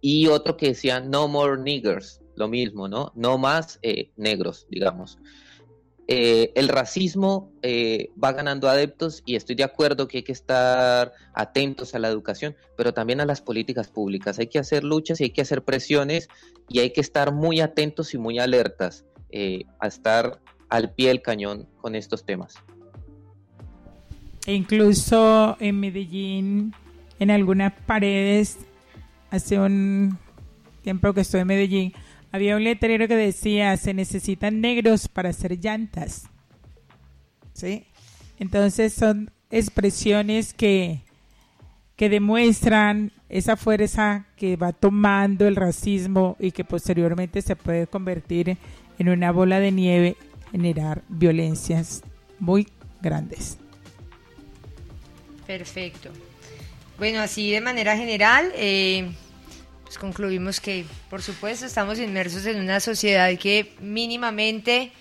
[0.00, 3.12] y otro que decía no more niggers, lo mismo, ¿no?
[3.14, 5.18] No más eh, negros, digamos.
[6.10, 11.12] Eh, el racismo eh, va ganando adeptos y estoy de acuerdo que hay que estar
[11.34, 14.38] atentos a la educación, pero también a las políticas públicas.
[14.38, 16.28] Hay que hacer luchas y hay que hacer presiones
[16.68, 19.04] y hay que estar muy atentos y muy alertas
[19.80, 22.54] a estar al pie del cañón con estos temas.
[24.46, 26.72] E incluso en Medellín,
[27.18, 28.56] en algunas paredes,
[29.30, 30.18] hace un
[30.82, 31.92] tiempo que estoy en Medellín,
[32.32, 36.24] había un letrero que decía, se necesitan negros para hacer llantas.
[37.52, 37.86] ¿Sí?
[38.38, 41.02] Entonces son expresiones que,
[41.96, 48.56] que demuestran esa fuerza que va tomando el racismo y que posteriormente se puede convertir
[48.98, 50.16] en una bola de nieve,
[50.50, 52.02] generar violencias
[52.38, 52.68] muy
[53.00, 53.58] grandes.
[55.46, 56.10] Perfecto.
[56.98, 59.10] Bueno, así de manera general, eh,
[59.88, 64.92] pues concluimos que, por supuesto, estamos inmersos en una sociedad que mínimamente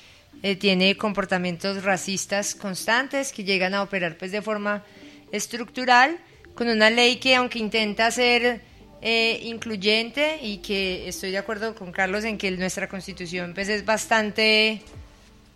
[0.44, 4.86] eh, tiene comportamientos racistas constantes que llegan a operar pues de forma
[5.34, 6.18] estructural
[6.56, 8.62] con una ley que aunque intenta ser
[9.02, 13.84] eh, incluyente y que estoy de acuerdo con Carlos en que nuestra constitución pues es
[13.84, 14.82] bastante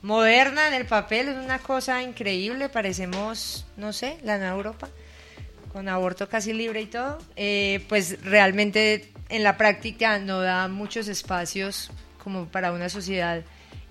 [0.02, 4.90] moderna en el papel, es una cosa increíble, parecemos, no sé, la Nueva Europa,
[5.72, 11.08] con aborto casi libre y todo, eh, pues realmente en la práctica no da muchos
[11.08, 11.90] espacios
[12.22, 13.42] como para una sociedad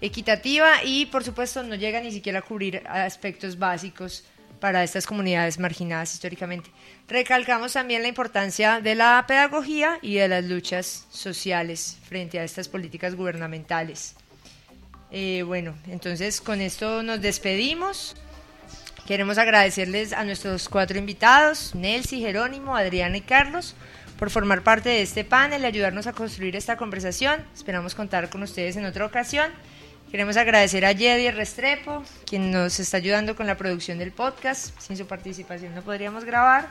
[0.01, 4.25] equitativa y por supuesto no llega ni siquiera a cubrir aspectos básicos
[4.61, 6.71] para estas comunidades marginadas históricamente.
[7.09, 12.69] Recalcamos también la importancia de la pedagogía y de las luchas sociales frente a estas
[12.69, 14.15] políticas gubernamentales.
[15.11, 18.15] Eh, bueno, entonces con esto nos despedimos.
[19.07, 23.75] Queremos agradecerles a nuestros cuatro invitados, Nelsi, Jerónimo, Adriana y Carlos,
[24.21, 27.43] por formar parte de este panel y ayudarnos a construir esta conversación.
[27.55, 29.51] Esperamos contar con ustedes en otra ocasión.
[30.11, 34.79] Queremos agradecer a Yedi Restrepo, quien nos está ayudando con la producción del podcast.
[34.79, 36.69] Sin su participación no podríamos grabar.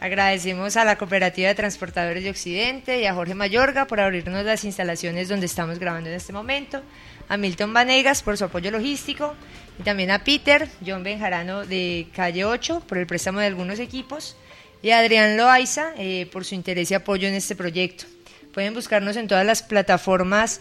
[0.00, 4.64] Agradecemos a la Cooperativa de Transportadores de Occidente y a Jorge Mayorga por abrirnos las
[4.64, 6.80] instalaciones donde estamos grabando en este momento,
[7.28, 9.34] a Milton Vanegas por su apoyo logístico
[9.78, 14.36] y también a Peter, John Benjarano de Calle 8 por el préstamo de algunos equipos
[14.82, 18.04] y a Adrián Loaiza eh, por su interés y apoyo en este proyecto.
[18.52, 20.60] Pueden buscarnos en todas las plataformas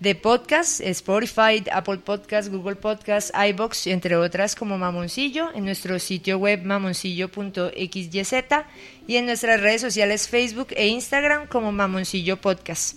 [0.00, 6.38] de podcast, Spotify, Apple Podcast, Google Podcast, iBox, entre otras como Mamoncillo, en nuestro sitio
[6.38, 8.32] web mamoncillo.xyz
[9.06, 12.96] y en nuestras redes sociales Facebook e Instagram como Mamoncillo Podcast.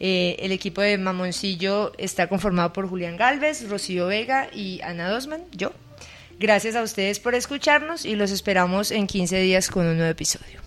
[0.00, 5.44] Eh, el equipo de Mamoncillo está conformado por Julián Galvez, Rocío Vega y Ana Dosman,
[5.52, 5.72] yo.
[6.38, 10.60] Gracias a ustedes por escucharnos y los esperamos en 15 días con un nuevo episodio.